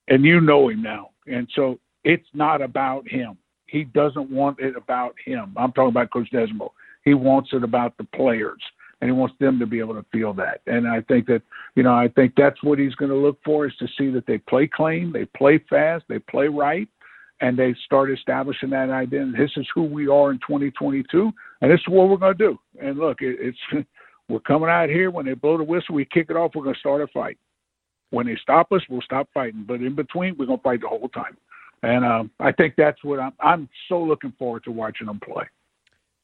and 0.08 0.24
you 0.24 0.40
know 0.40 0.70
him 0.70 0.82
now, 0.82 1.10
and 1.28 1.50
so 1.56 1.80
it's 2.04 2.28
not 2.34 2.62
about 2.62 3.08
him 3.10 3.38
he 3.72 3.86
doesn't 3.86 4.30
want 4.30 4.60
it 4.60 4.76
about 4.76 5.16
him. 5.24 5.54
I'm 5.56 5.72
talking 5.72 5.90
about 5.90 6.12
Coach 6.12 6.30
Desormeaux. 6.32 6.74
He 7.06 7.14
wants 7.14 7.52
it 7.54 7.64
about 7.64 7.98
the 7.98 8.04
players, 8.04 8.62
and 9.00 9.10
he 9.10 9.14
wants 9.14 9.34
them 9.40 9.60
to 9.60 9.66
be 9.66 9.80
able 9.80 9.96
to 9.96 10.06
feel 10.12 10.34
that. 10.34 10.62
And 10.68 10.88
I 10.88 11.02
think 11.02 11.26
that 11.28 11.42
you 11.76 11.84
know 11.84 11.94
I 11.94 12.10
think 12.10 12.34
that's 12.36 12.62
what 12.64 12.80
he's 12.80 12.96
going 12.96 13.12
to 13.12 13.18
look 13.18 13.40
for 13.46 13.66
is 13.66 13.74
to 13.80 13.88
see 13.98 14.12
that 14.12 14.28
they 14.28 14.38
play 14.38 14.68
clean, 14.68 15.14
they 15.14 15.26
play 15.26 15.58
fast, 15.70 16.04
they 16.10 16.20
play 16.20 16.50
right, 16.50 16.88
and 17.40 17.58
they 17.58 17.74
start 17.86 18.12
establishing 18.12 18.70
that 18.72 18.90
identity. 18.90 19.38
This 19.38 19.52
is 19.56 19.68
who 19.74 19.84
we 19.84 20.08
are 20.08 20.32
in 20.32 20.40
2022, 20.40 21.32
and 21.62 21.72
this 21.72 21.80
is 21.80 21.88
what 21.88 22.10
we're 22.10 22.18
going 22.18 22.38
to 22.38 22.48
do. 22.50 22.60
And 22.82 23.00
look, 23.00 23.22
it, 23.22 23.38
it's 23.40 23.88
we're 24.28 24.42
coming 24.42 24.70
out 24.70 24.90
here 24.90 25.12
when 25.12 25.26
they 25.26 25.34
blow 25.34 25.58
the 25.58 25.64
whistle, 25.64 25.96
we 25.96 26.06
kick 26.06 26.28
it 26.30 26.36
off. 26.36 26.52
We're 26.56 26.64
going 26.64 26.76
to 26.76 26.80
start 26.80 27.02
a 27.02 27.08
fight. 27.08 27.38
When 28.10 28.28
they 28.28 28.38
stop 28.42 28.74
us, 28.74 28.82
we'll 28.90 29.02
stop 29.02 29.30
fighting. 29.34 29.64
But 29.66 29.76
in 29.76 29.96
between, 29.96 30.36
we're 30.38 30.46
going 30.46 30.60
to 30.60 30.64
fight 30.64 30.82
the 30.82 30.90
whole 30.90 31.08
time. 31.08 31.38
And 31.84 32.06
um, 32.06 32.32
I 32.40 32.52
think 32.52 32.76
that's 32.78 33.04
what 33.04 33.20
I'm. 33.20 33.34
I'm 33.40 33.70
so 33.90 34.02
looking 34.02 34.34
forward 34.38 34.64
to 34.66 34.72
watching 34.72 35.08
them 35.08 35.20
play. 35.20 35.46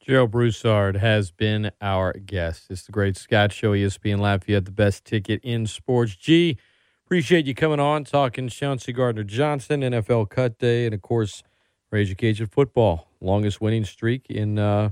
Gerald 0.08 0.32
Broussard 0.32 0.96
has 0.98 1.32
been 1.32 1.72
our 1.82 2.14
guest. 2.14 2.68
It's 2.70 2.84
the 2.84 2.94
Great 2.94 3.18
Scott 3.18 3.52
Show, 3.52 3.74
ESPN 3.74 4.20
Lafayette, 4.20 4.66
the 4.66 4.72
best 4.72 5.04
ticket 5.04 5.42
in 5.44 5.68
sports. 5.68 6.16
G, 6.16 6.58
appreciate 7.06 7.46
you 7.46 7.54
coming 7.54 7.80
on, 7.80 8.06
talking 8.06 8.48
Chauncey 8.48 8.94
Gardner 8.94 9.26
Johnson, 9.26 9.82
NFL 9.82 10.30
Cut 10.30 10.60
Day, 10.60 10.86
and 10.86 10.94
of 10.94 11.02
course, 11.02 11.44
Ragin' 11.92 12.16
Cajun 12.16 12.48
football, 12.48 13.10
longest 13.20 13.60
winning 13.60 13.84
streak 13.84 14.28
in 14.30 14.60
uh, 14.60 14.92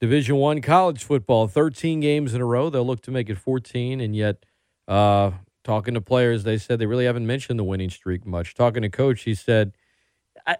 Division 0.00 0.36
One 0.36 0.62
college 0.62 1.04
football. 1.04 1.46
Thirteen 1.46 2.00
games 2.00 2.32
in 2.32 2.40
a 2.40 2.46
row. 2.46 2.70
They'll 2.70 2.86
look 2.86 3.02
to 3.02 3.10
make 3.10 3.28
it 3.28 3.36
fourteen, 3.36 4.00
and 4.00 4.14
yet 4.14 4.44
uh, 4.88 5.32
talking 5.64 5.94
to 5.94 6.00
players, 6.00 6.44
they 6.44 6.58
said 6.58 6.78
they 6.78 6.86
really 6.86 7.04
haven't 7.04 7.26
mentioned 7.26 7.58
the 7.58 7.64
winning 7.64 7.90
streak 7.90 8.26
much. 8.26 8.54
Talking 8.54 8.82
to 8.82 8.88
coach, 8.88 9.22
he 9.22 9.34
said 9.34 9.72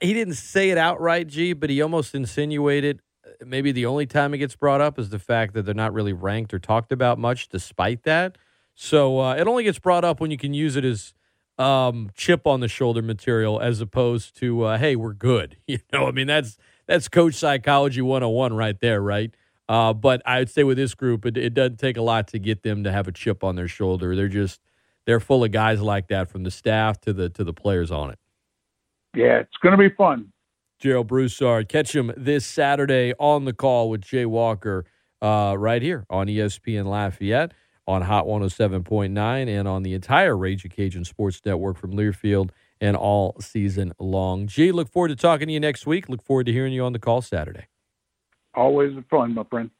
he 0.01 0.13
didn't 0.13 0.35
say 0.35 0.71
it 0.71 0.79
outright, 0.79 1.27
G, 1.27 1.53
but 1.53 1.71
he 1.71 1.83
almost 1.83 2.15
insinuated 2.15 3.01
uh, 3.27 3.45
maybe 3.45 3.73
the 3.73 3.87
only 3.87 4.07
time 4.07 4.35
it 4.35 4.39
gets 4.39 4.55
brought 4.57 4.81
up 4.81 4.99
is 4.99 5.11
the 5.11 5.19
fact 5.19 5.55
that 5.55 5.63
they're 5.63 5.75
not 5.75 5.93
really 5.93 6.13
ranked 6.13 6.55
or 6.55 6.59
talked 6.59 6.93
about 6.93 7.19
much 7.19 7.49
despite 7.49 8.05
that. 8.05 8.39
So 8.75 9.21
uh, 9.21 9.35
it 9.35 9.47
only 9.47 9.65
gets 9.65 9.79
brought 9.79 10.05
up 10.05 10.21
when 10.21 10.31
you 10.31 10.39
can 10.39 10.55
use 10.55 10.77
it 10.77 10.85
as 10.85 11.15
um, 11.59 12.11
chip 12.15 12.47
on 12.47 12.61
the 12.61 12.69
shoulder 12.69 13.03
material 13.03 13.61
as 13.61 13.81
opposed 13.81 14.37
to, 14.39 14.63
uh, 14.65 14.79
hey, 14.79 14.97
we're 14.97 15.13
good. 15.15 15.57
You 15.67 15.79
know, 15.93 16.07
I 16.07 16.13
mean, 16.13 16.27
that's 16.27 16.57
that's 16.87 17.09
coach 17.09 17.35
psychology 17.35 18.03
101 18.03 18.55
right 18.55 18.79
there, 18.81 19.01
right? 19.01 19.35
Uh, 19.69 19.93
but 19.93 20.21
I'd 20.27 20.51
say 20.51 20.65
with 20.65 20.77
this 20.77 20.95
group, 20.95 21.25
it, 21.25 21.37
it 21.37 21.55
doesn't 21.55 21.79
take 21.79 21.97
a 21.97 22.03
lot 22.03 22.29
to 22.29 22.39
get 22.39 22.63
them 22.63 22.85
to 22.85 22.93
have 22.93 23.09
a 23.09 23.13
chip 23.13 23.45
on 23.45 23.57
their 23.57 23.69
shoulder. 23.69 24.15
They're 24.17 24.29
just– 24.29 24.61
they're 25.07 25.21
full 25.21 25.45
of 25.45 25.51
guys 25.51 25.81
like 25.81 26.09
that 26.09 26.29
from 26.29 26.43
the 26.45 26.51
staff 26.51 27.01
to 27.03 27.13
the 27.13 27.29
to 27.31 27.45
the 27.45 27.53
players 27.53 27.91
on 27.91 28.11
it. 28.11 28.19
Yeah, 29.15 29.41
it's 29.41 29.57
going 29.63 29.73
to 29.73 29.79
be 29.79 29.95
fun. 29.95 30.33
Gerald 30.79 31.07
Broussard, 31.07 31.69
catch 31.69 31.95
him 31.95 32.13
this 32.17 32.45
Saturday 32.45 33.15
on 33.19 33.45
the 33.45 33.53
call 33.53 33.89
with 33.89 34.01
Jay 34.01 34.27
Walker 34.27 34.85
uh, 35.21 35.55
right 35.57 35.81
here 35.81 36.05
on 36.11 36.27
ESPN 36.27 36.87
Lafayette 36.87 37.53
on 37.87 38.03
Hot 38.03 38.27
107.9 38.27 39.49
and 39.49 39.69
on 39.69 39.83
the 39.83 39.95
entire 39.95 40.37
Ragin' 40.37 40.71
Cajun 40.71 41.05
Sports 41.05 41.41
Network 41.45 41.77
from 41.77 41.93
Learfield 41.93 42.51
and 42.81 42.97
all 42.97 43.37
season 43.41 43.93
long. 43.99 44.47
G, 44.47 44.73
look 44.73 44.89
forward 44.89 45.09
to 45.09 45.17
talking 45.17 45.47
to 45.47 45.53
you 45.53 45.61
next 45.61 45.87
week. 45.87 46.09
Look 46.09 46.23
forward 46.23 46.47
to 46.47 46.53
hearing 46.53 46.73
you 46.73 46.85
on 46.85 46.93
the 46.93 46.99
call 46.99 47.23
Saturday. 47.23 47.67
Always 48.55 48.97
a 48.97 49.05
fun, 49.11 49.35
my 49.35 49.45
friend. 49.45 49.71